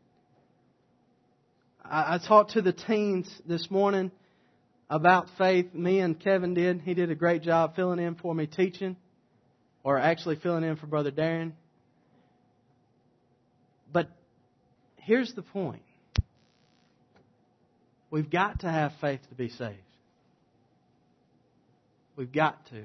I, 1.85 2.17
I 2.17 2.19
talked 2.27 2.55
to 2.55 2.63
the 2.63 2.73
teens 2.73 3.33
this 3.47 3.71
morning 3.71 4.11
about 4.91 5.29
faith. 5.39 5.73
Me 5.75 6.01
and 6.01 6.19
Kevin 6.19 6.55
did. 6.55 6.81
He 6.81 6.95
did 6.95 7.13
a 7.13 7.15
great 7.15 7.43
job 7.43 7.77
filling 7.77 8.01
in 8.01 8.17
for 8.17 8.35
me 8.35 8.47
teaching, 8.47 8.97
or 9.85 9.97
actually 9.97 10.37
filling 10.37 10.65
in 10.65 10.75
for 10.75 10.87
Brother 10.87 11.13
Darren. 11.13 11.53
But 13.93 14.09
here's 15.01 15.33
the 15.35 15.43
point 15.43 15.83
we've 18.11 18.31
got 18.31 18.61
to 18.61 18.71
have 18.71 18.93
faith 19.01 19.21
to 19.29 19.35
be 19.35 19.49
saved. 19.49 19.77
We've 22.17 22.33
got 22.33 22.67
to. 22.67 22.85